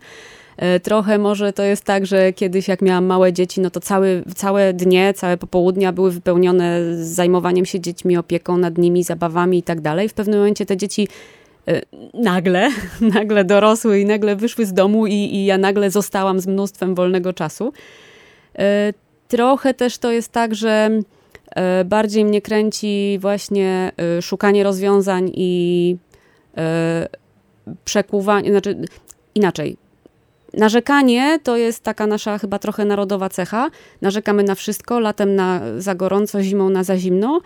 Y, 0.77 0.81
trochę 0.81 1.19
może 1.19 1.53
to 1.53 1.63
jest 1.63 1.85
tak, 1.85 2.07
że 2.07 2.33
kiedyś 2.33 2.69
jak 2.69 2.83
miałam 2.83 3.05
małe 3.05 3.33
dzieci, 3.33 3.61
no 3.61 3.71
to 3.71 3.81
cały, 3.81 4.23
całe 4.37 4.73
dnie, 4.73 5.15
całe 5.15 5.37
popołudnia 5.37 5.93
były 5.93 6.11
wypełnione 6.11 6.81
zajmowaniem 7.05 7.67
się 7.67 7.81
dziećmi, 7.81 8.17
opieką 8.17 8.57
nad 8.57 8.79
nimi, 8.79 9.05
zabawami 9.05 9.59
i 9.59 9.63
tak 9.63 9.81
dalej. 9.81 10.09
W 10.09 10.15
pewnym 10.15 10.39
momencie 10.39 10.67
te 10.67 10.77
dzieci 10.77 11.09
y, 11.69 11.83
nagle, 12.15 12.71
nagle 13.15 13.45
dorosły 13.45 14.01
i 14.01 14.05
nagle 14.05 14.37
wyszły 14.37 14.67
z 14.67 14.73
domu 14.73 15.07
i, 15.07 15.13
i 15.13 15.45
ja 15.45 15.59
nagle 15.59 15.91
zostałam 15.91 16.41
z 16.41 16.47
mnóstwem 16.47 16.95
wolnego 16.95 17.33
czasu. 17.33 17.73
Trochę 19.29 19.75
też 19.75 19.99
to 19.99 20.11
jest 20.13 20.33
tak, 20.33 20.55
że 20.55 20.91
e, 21.51 21.85
bardziej 21.85 22.25
mnie 22.25 22.43
kręci 22.43 23.19
właśnie 23.21 23.93
e, 24.19 24.23
szukanie 24.23 24.65
rozwiązań 24.65 25.31
i 25.35 25.97
e, 26.57 27.09
przekuwanie, 27.85 28.51
znaczy 28.51 28.77
inaczej. 29.35 29.77
Narzekanie 30.55 31.39
to 31.43 31.57
jest 31.57 31.83
taka 31.83 32.07
nasza 32.07 32.39
chyba 32.39 32.59
trochę 32.59 32.85
narodowa 32.85 33.29
cecha. 33.29 33.71
Narzekamy 34.03 34.43
na 34.43 34.55
wszystko, 34.55 35.01
latem 35.01 35.35
na 35.35 35.61
za 35.79 35.95
gorąco, 35.95 36.43
zimą 36.43 36.71
na 36.71 36.85
za 36.85 36.97
zimno, 36.97 37.41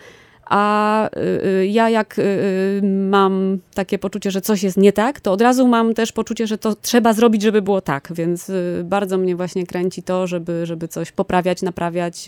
a 0.45 1.09
y, 1.17 1.47
y, 1.47 1.67
ja 1.67 1.89
jak 1.89 2.19
y, 2.19 2.81
mam 2.83 3.57
takie 3.73 3.99
poczucie, 3.99 4.31
że 4.31 4.41
coś 4.41 4.63
jest 4.63 4.77
nie 4.77 4.93
tak, 4.93 5.19
to 5.19 5.31
od 5.31 5.41
razu 5.41 5.67
mam 5.67 5.93
też 5.93 6.11
poczucie, 6.11 6.47
że 6.47 6.57
to 6.57 6.75
trzeba 6.75 7.13
zrobić, 7.13 7.41
żeby 7.41 7.61
było 7.61 7.81
tak, 7.81 8.09
więc 8.15 8.51
bardzo 8.83 9.17
mnie 9.17 9.35
właśnie 9.35 9.67
kręci 9.67 10.03
to, 10.03 10.27
żeby, 10.27 10.65
żeby 10.65 10.87
coś 10.87 11.11
poprawiać, 11.11 11.61
naprawiać, 11.61 12.25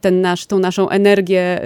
ten 0.00 0.20
nasz, 0.20 0.46
tą 0.46 0.58
naszą 0.58 0.88
energię 0.88 1.60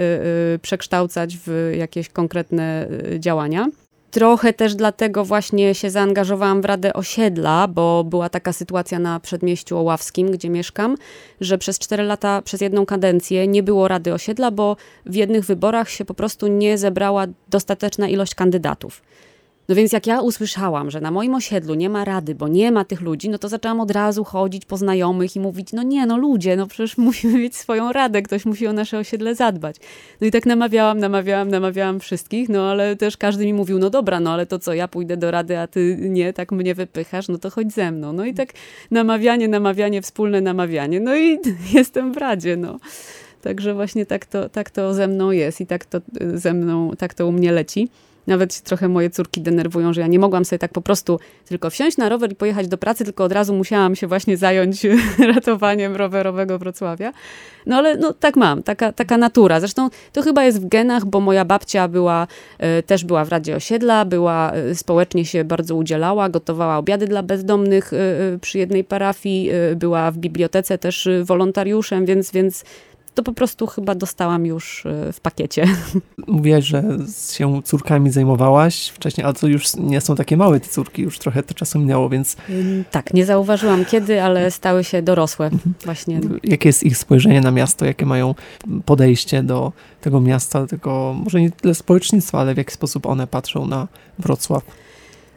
przekształcać 0.61 1.37
w 1.45 1.71
jakieś 1.77 2.09
konkretne 2.09 2.87
działania. 3.19 3.67
Trochę 4.11 4.53
też 4.53 4.75
dlatego 4.75 5.25
właśnie 5.25 5.75
się 5.75 5.89
zaangażowałam 5.89 6.61
w 6.61 6.65
Radę 6.65 6.93
Osiedla, 6.93 7.67
bo 7.67 8.03
była 8.03 8.29
taka 8.29 8.53
sytuacja 8.53 8.99
na 8.99 9.19
przedmieściu 9.19 9.77
Oławskim, 9.77 10.31
gdzie 10.31 10.49
mieszkam, 10.49 10.97
że 11.41 11.57
przez 11.57 11.79
4 11.79 12.03
lata, 12.03 12.41
przez 12.41 12.61
jedną 12.61 12.85
kadencję 12.85 13.47
nie 13.47 13.63
było 13.63 13.87
Rady 13.87 14.13
Osiedla, 14.13 14.51
bo 14.51 14.77
w 15.05 15.15
jednych 15.15 15.45
wyborach 15.45 15.89
się 15.89 16.05
po 16.05 16.13
prostu 16.13 16.47
nie 16.47 16.77
zebrała 16.77 17.25
dostateczna 17.49 18.07
ilość 18.07 18.35
kandydatów. 18.35 19.01
No 19.69 19.75
więc 19.75 19.91
jak 19.91 20.07
ja 20.07 20.21
usłyszałam, 20.21 20.91
że 20.91 21.01
na 21.01 21.11
moim 21.11 21.35
osiedlu 21.35 21.73
nie 21.73 21.89
ma 21.89 22.05
rady, 22.05 22.35
bo 22.35 22.47
nie 22.47 22.71
ma 22.71 22.85
tych 22.85 23.01
ludzi, 23.01 23.29
no 23.29 23.37
to 23.37 23.49
zaczęłam 23.49 23.79
od 23.79 23.91
razu 23.91 24.23
chodzić 24.23 24.65
po 24.65 24.77
znajomych 24.77 25.35
i 25.35 25.39
mówić, 25.39 25.73
no 25.73 25.83
nie, 25.83 26.05
no 26.05 26.17
ludzie, 26.17 26.55
no 26.55 26.67
przecież 26.67 26.97
musimy 27.07 27.39
mieć 27.39 27.55
swoją 27.55 27.91
radę, 27.91 28.21
ktoś 28.21 28.45
musi 28.45 28.67
o 28.67 28.73
nasze 28.73 28.97
osiedle 28.97 29.35
zadbać. 29.35 29.75
No 30.21 30.27
i 30.27 30.31
tak 30.31 30.45
namawiałam, 30.45 30.99
namawiałam, 30.99 31.49
namawiałam 31.49 31.99
wszystkich, 31.99 32.49
no 32.49 32.71
ale 32.71 32.95
też 32.95 33.17
każdy 33.17 33.45
mi 33.45 33.53
mówił, 33.53 33.79
no 33.79 33.89
dobra, 33.89 34.19
no 34.19 34.33
ale 34.33 34.45
to 34.45 34.59
co, 34.59 34.73
ja 34.73 34.87
pójdę 34.87 35.17
do 35.17 35.31
rady, 35.31 35.59
a 35.59 35.67
ty 35.67 35.97
nie, 35.99 36.33
tak 36.33 36.51
mnie 36.51 36.75
wypychasz, 36.75 37.27
no 37.27 37.37
to 37.37 37.49
chodź 37.49 37.73
ze 37.73 37.91
mną. 37.91 38.13
No 38.13 38.25
i 38.25 38.33
tak 38.33 38.53
namawianie, 38.91 39.47
namawianie, 39.47 40.01
wspólne 40.01 40.41
namawianie, 40.41 40.99
no 40.99 41.15
i 41.15 41.39
jestem 41.73 42.13
w 42.13 42.17
radzie, 42.17 42.57
no. 42.57 42.79
Także 43.41 43.73
właśnie 43.73 44.05
tak 44.05 44.25
to, 44.25 44.49
tak 44.49 44.69
to 44.69 44.93
ze 44.93 45.07
mną 45.07 45.31
jest 45.31 45.61
i 45.61 45.65
tak 45.65 45.85
to 45.85 46.01
ze 46.33 46.53
mną, 46.53 46.91
tak 46.97 47.13
to 47.13 47.27
u 47.27 47.31
mnie 47.31 47.51
leci. 47.51 47.89
Nawet 48.27 48.61
trochę 48.61 48.89
moje 48.89 49.09
córki 49.09 49.41
denerwują, 49.41 49.93
że 49.93 50.01
ja 50.01 50.07
nie 50.07 50.19
mogłam 50.19 50.45
sobie 50.45 50.59
tak 50.59 50.71
po 50.71 50.81
prostu 50.81 51.19
tylko 51.45 51.69
wsiąść 51.69 51.97
na 51.97 52.09
rower 52.09 52.31
i 52.31 52.35
pojechać 52.35 52.67
do 52.67 52.77
pracy, 52.77 53.05
tylko 53.05 53.23
od 53.23 53.31
razu 53.31 53.53
musiałam 53.53 53.95
się 53.95 54.07
właśnie 54.07 54.37
zająć 54.37 54.87
ratowaniem 55.35 55.95
rowerowego 55.95 56.59
Wrocławia. 56.59 57.13
No 57.65 57.75
ale 57.77 57.97
no, 57.97 58.13
tak 58.13 58.35
mam, 58.35 58.63
taka, 58.63 58.91
taka 58.91 59.17
natura. 59.17 59.59
Zresztą 59.59 59.89
to 60.13 60.21
chyba 60.21 60.43
jest 60.43 60.61
w 60.61 60.67
genach, 60.67 61.05
bo 61.05 61.19
moja 61.19 61.45
babcia 61.45 61.87
była, 61.87 62.27
y, 62.79 62.83
też 62.83 63.05
była 63.05 63.25
w 63.25 63.29
Radzie 63.29 63.55
Osiedla, 63.55 64.05
była, 64.05 64.55
y, 64.55 64.75
społecznie 64.75 65.25
się 65.25 65.43
bardzo 65.43 65.75
udzielała, 65.75 66.29
gotowała 66.29 66.77
obiady 66.77 67.07
dla 67.07 67.23
bezdomnych 67.23 67.93
y, 67.93 68.39
przy 68.41 68.57
jednej 68.57 68.83
parafii, 68.83 69.51
była 69.75 70.11
w 70.11 70.17
bibliotece 70.17 70.77
też 70.77 71.09
wolontariuszem, 71.23 72.05
więc, 72.05 72.31
więc 72.31 72.63
to 73.15 73.23
po 73.23 73.33
prostu 73.33 73.67
chyba 73.67 73.95
dostałam 73.95 74.45
już 74.45 74.85
e, 74.85 75.13
w 75.13 75.19
pakiecie. 75.19 75.65
Mówiłaś, 76.27 76.65
że 76.65 76.83
się 77.31 77.61
córkami 77.63 78.11
zajmowałaś 78.11 78.87
wcześniej, 78.87 79.25
ale 79.25 79.33
to 79.33 79.47
już 79.47 79.75
nie 79.75 80.01
są 80.01 80.15
takie 80.15 80.37
małe 80.37 80.59
te 80.59 80.69
córki, 80.69 81.01
już 81.01 81.19
trochę 81.19 81.43
to 81.43 81.53
czasu 81.53 81.79
minęło, 81.79 82.09
więc... 82.09 82.37
Tak, 82.91 83.13
nie 83.13 83.25
zauważyłam 83.25 83.85
kiedy, 83.85 84.23
ale 84.23 84.51
stały 84.51 84.83
się 84.83 85.01
dorosłe 85.01 85.45
mhm. 85.45 85.73
właśnie. 85.85 86.21
Jakie 86.43 86.69
jest 86.69 86.83
ich 86.83 86.97
spojrzenie 86.97 87.41
na 87.41 87.51
miasto, 87.51 87.85
jakie 87.85 88.05
mają 88.05 88.35
podejście 88.85 89.43
do 89.43 89.71
tego 90.01 90.21
miasta, 90.21 90.67
tego 90.67 91.15
może 91.23 91.41
nie 91.41 91.51
tyle 91.51 91.75
społecznictwa, 91.75 92.39
ale 92.39 92.53
w 92.53 92.57
jaki 92.57 92.73
sposób 92.73 93.05
one 93.05 93.27
patrzą 93.27 93.67
na 93.67 93.87
Wrocław? 94.19 94.63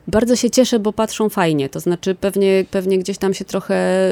Bardzo 0.09 0.37
się 0.37 0.51
cieszę, 0.51 0.79
bo 0.79 0.93
patrzą 0.93 1.29
fajnie. 1.29 1.69
To 1.69 1.81
znaczy, 1.81 2.14
pewnie, 2.14 2.64
pewnie 2.71 2.99
gdzieś 2.99 3.19
tam 3.19 3.35
się 3.35 3.45
trochę 3.45 4.11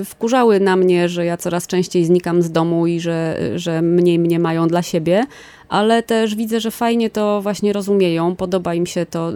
y, 0.00 0.04
wkurzały 0.04 0.60
na 0.60 0.76
mnie, 0.76 1.08
że 1.08 1.24
ja 1.24 1.36
coraz 1.36 1.66
częściej 1.66 2.04
znikam 2.04 2.42
z 2.42 2.50
domu 2.50 2.86
i 2.86 3.00
że, 3.00 3.38
że 3.56 3.82
mniej 3.82 4.18
mnie 4.18 4.38
mają 4.38 4.68
dla 4.68 4.82
siebie, 4.82 5.24
ale 5.68 6.02
też 6.02 6.34
widzę, 6.34 6.60
że 6.60 6.70
fajnie 6.70 7.10
to 7.10 7.42
właśnie 7.42 7.72
rozumieją, 7.72 8.36
podoba 8.36 8.74
im 8.74 8.86
się 8.86 9.06
to. 9.06 9.32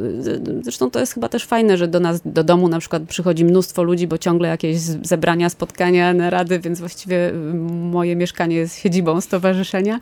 Zresztą 0.63 0.91
to 0.91 1.01
jest 1.01 1.15
chyba 1.15 1.29
też 1.29 1.45
fajne, 1.45 1.77
że 1.77 1.89
do 1.89 2.01
nas, 2.01 2.21
do 2.25 2.45
domu 2.45 2.69
na 2.69 2.79
przykład 2.79 3.03
przychodzi 3.03 3.45
mnóstwo 3.45 3.83
ludzi, 3.83 4.07
bo 4.07 4.19
ciągle 4.19 4.49
jakieś 4.49 4.79
zebrania, 4.81 5.51
spotkania, 5.51 6.15
narady, 6.15 6.59
więc 6.59 6.81
właściwie 6.81 7.29
y, 7.29 7.33
moje 7.71 8.17
mieszkanie 8.17 8.57
jest 8.57 8.79
siedzibą 8.79 9.21
stowarzyszenia 9.21 10.01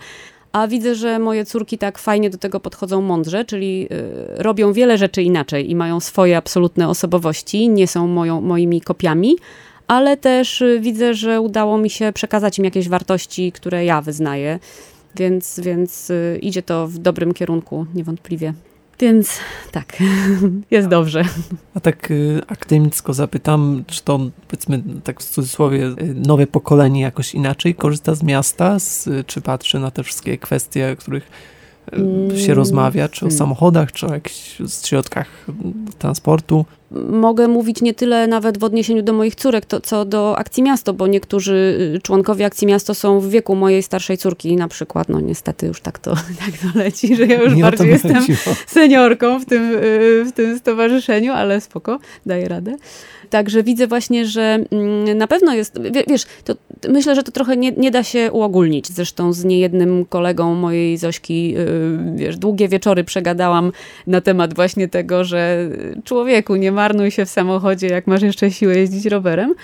a 0.53 0.69
widzę, 0.69 0.95
że 0.95 1.19
moje 1.19 1.45
córki 1.45 1.79
tak 1.79 1.99
fajnie 1.99 2.31
do 2.31 2.39
tego 2.39 2.61
podchodzą 2.61 3.01
mądrze, 3.01 3.45
czyli 3.45 3.89
y, 3.93 4.43
robią 4.43 4.73
wiele 4.73 4.99
rzeczy 4.99 5.23
inaczej 5.23 5.71
i 5.71 5.77
mają 5.77 6.01
swoje 6.01 6.37
absolutne 6.37 6.89
osobowości, 6.89 7.69
nie 7.69 7.87
są 7.87 8.07
moją, 8.07 8.41
moimi 8.41 8.81
kopiami, 8.81 9.37
ale 9.87 10.17
też 10.17 10.61
y, 10.61 10.81
widzę, 10.81 11.15
że 11.15 11.41
udało 11.41 11.79
mi 11.79 11.91
się 11.91 12.13
przekazać 12.13 12.59
im 12.59 12.65
jakieś 12.65 12.89
wartości, 12.89 13.53
które 13.53 13.85
ja 13.85 14.03
wyznaję, 14.03 14.59
więc, 15.17 15.61
więc 15.61 16.11
y, 16.11 16.39
idzie 16.43 16.63
to 16.63 16.87
w 16.87 16.99
dobrym 16.99 17.35
kierunku, 17.35 17.87
niewątpliwie. 17.95 18.55
Więc 19.03 19.39
tak, 19.73 19.97
jest 20.71 20.89
dobrze. 20.89 21.25
A 21.75 21.81
tak 21.81 22.11
y, 22.11 22.41
akademicko 22.47 23.15
zapytam, 23.15 23.85
czy 23.87 24.03
to 24.03 24.21
powiedzmy 24.49 24.83
tak 25.05 25.21
w 25.21 25.25
cudzysłowie 25.25 25.87
y, 25.87 26.15
nowe 26.15 26.47
pokolenie 26.47 27.01
jakoś 27.01 27.35
inaczej 27.35 27.75
korzysta 27.75 28.15
z 28.15 28.23
miasta, 28.23 28.79
z, 28.79 29.09
czy 29.27 29.41
patrzy 29.41 29.79
na 29.79 29.91
te 29.91 30.03
wszystkie 30.03 30.39
kwestie, 30.39 30.93
o 30.93 30.97
których 30.97 31.31
y, 31.93 32.39
się 32.39 32.45
mm, 32.53 32.57
rozmawia, 32.57 33.09
czy 33.09 33.21
o 33.21 33.29
hmm. 33.29 33.39
samochodach, 33.39 33.93
czy 33.93 34.07
o 34.07 34.15
jakichś 34.15 34.59
środkach 34.85 35.47
transportu? 35.99 36.65
Mogę 37.11 37.49
mówić 37.49 37.83
nie 37.83 37.95
tyle 37.95 38.27
nawet 38.27 38.59
w 38.59 38.65
odniesieniu 38.65 39.03
do 39.03 39.13
moich 39.13 39.35
córek, 39.35 39.67
to, 39.67 39.81
co 39.81 40.05
do 40.05 40.39
Akcji 40.39 40.63
Miasto, 40.63 40.95
bo 40.95 41.07
niektórzy 41.07 41.93
y, 41.97 42.01
członkowie 42.01 42.47
Akcji 42.47 42.67
Miasto 42.67 42.95
są 42.95 43.21
w 43.21 43.29
wieku 43.29 43.55
mojej 43.55 43.83
starszej 43.83 44.19
córki 44.19 44.57
na 44.57 44.69
przykład. 44.69 45.09
No 45.09 45.21
niestety 45.21 45.67
już 45.67 45.81
tak 45.81 45.99
to, 45.99 46.15
tak 46.45 46.73
to 46.73 46.79
leci, 46.79 47.17
że 47.17 47.27
ja 47.27 47.43
już 47.43 47.55
nie 47.55 47.63
bardziej 47.63 47.89
jestem 47.89 48.25
seniorką 48.67 49.41
w 49.41 49.45
tym, 49.45 49.75
y, 49.75 50.25
w 50.25 50.33
tym 50.33 50.59
stowarzyszeniu, 50.59 51.33
ale 51.33 51.61
spoko, 51.61 51.99
daję 52.27 52.49
radę. 52.49 52.77
Także 53.33 53.63
widzę 53.63 53.87
właśnie, 53.87 54.27
że 54.27 54.59
mm, 54.71 55.19
na 55.19 55.27
pewno 55.27 55.55
jest, 55.55 55.79
wiesz, 56.09 56.27
to 56.45 56.55
myślę, 56.89 57.15
że 57.15 57.23
to 57.23 57.33
trochę 57.33 57.57
nie, 57.57 57.73
nie 57.73 57.91
da 57.91 58.03
się 58.03 58.33
uogólnić. 58.33 58.89
Zresztą 58.89 59.33
z 59.33 59.45
niejednym 59.45 60.05
kolegą 60.05 60.55
mojej 60.55 60.99
Zośki, 60.99 61.55
y, 61.59 62.17
wiesz, 62.17 62.37
długie 62.37 62.69
wieczory 62.69 63.05
przegadałam 63.05 63.73
na 64.07 64.21
temat 64.21 64.55
właśnie 64.55 64.89
tego, 64.89 65.25
że 65.25 65.71
człowieku, 66.05 66.57
nie 66.57 66.73
marnuj 66.83 67.11
się 67.11 67.27
w 67.27 67.31
samochodzie, 67.31 67.87
jak 67.87 68.07
masz 68.07 68.23
jeszcze 68.23 68.51
siłę 68.51 68.79
jeździć 68.79 69.07
rowerem 69.07 69.55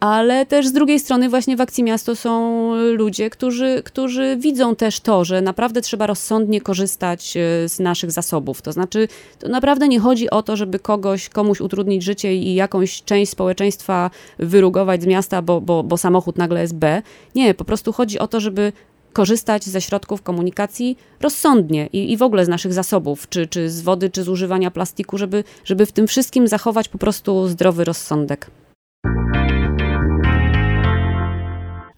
ale 0.00 0.46
też 0.46 0.66
z 0.66 0.72
drugiej 0.72 1.00
strony 1.00 1.28
właśnie 1.28 1.56
w 1.56 1.60
Akcji 1.60 1.84
Miasto 1.84 2.16
są 2.16 2.74
ludzie, 2.92 3.30
którzy, 3.30 3.82
którzy 3.84 4.36
widzą 4.36 4.76
też 4.76 5.00
to, 5.00 5.24
że 5.24 5.40
naprawdę 5.40 5.80
trzeba 5.80 6.06
rozsądnie 6.06 6.60
korzystać 6.60 7.36
e, 7.36 7.68
z 7.68 7.80
naszych 7.80 8.10
zasobów. 8.10 8.62
To 8.62 8.72
znaczy, 8.72 9.08
to 9.38 9.48
naprawdę 9.48 9.88
nie 9.88 10.00
chodzi 10.00 10.30
o 10.30 10.42
to, 10.42 10.56
żeby 10.56 10.78
kogoś, 10.78 11.28
komuś 11.28 11.60
utrudnić 11.60 12.02
życie 12.02 12.34
i 12.34 12.54
jakąś 12.54 13.02
część 13.02 13.32
społeczeństwa 13.32 14.10
wyrugować 14.38 15.02
z 15.02 15.06
miasta, 15.06 15.42
bo, 15.42 15.60
bo, 15.60 15.82
bo 15.82 15.96
samochód 15.96 16.38
nagle 16.38 16.60
jest 16.60 16.74
B. 16.74 17.02
Nie, 17.34 17.54
po 17.54 17.64
prostu 17.64 17.92
chodzi 17.92 18.18
o 18.18 18.28
to, 18.28 18.40
żeby 18.40 18.72
korzystać 19.12 19.64
ze 19.64 19.80
środków 19.80 20.22
komunikacji 20.22 20.98
rozsądnie 21.20 21.86
i, 21.86 22.12
i 22.12 22.16
w 22.16 22.22
ogóle 22.22 22.44
z 22.44 22.48
naszych 22.48 22.72
zasobów, 22.72 23.28
czy, 23.28 23.46
czy 23.46 23.70
z 23.70 23.80
wody, 23.80 24.10
czy 24.10 24.22
z 24.22 24.28
używania 24.28 24.70
plastiku, 24.70 25.18
żeby, 25.18 25.44
żeby 25.64 25.86
w 25.86 25.92
tym 25.92 26.06
wszystkim 26.06 26.48
zachować 26.48 26.88
po 26.88 26.98
prostu 26.98 27.48
zdrowy 27.48 27.84
rozsądek. 27.84 28.50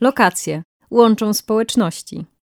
Lokacje 0.00 0.62
łączą 0.90 1.34
społeczności. 1.34 2.24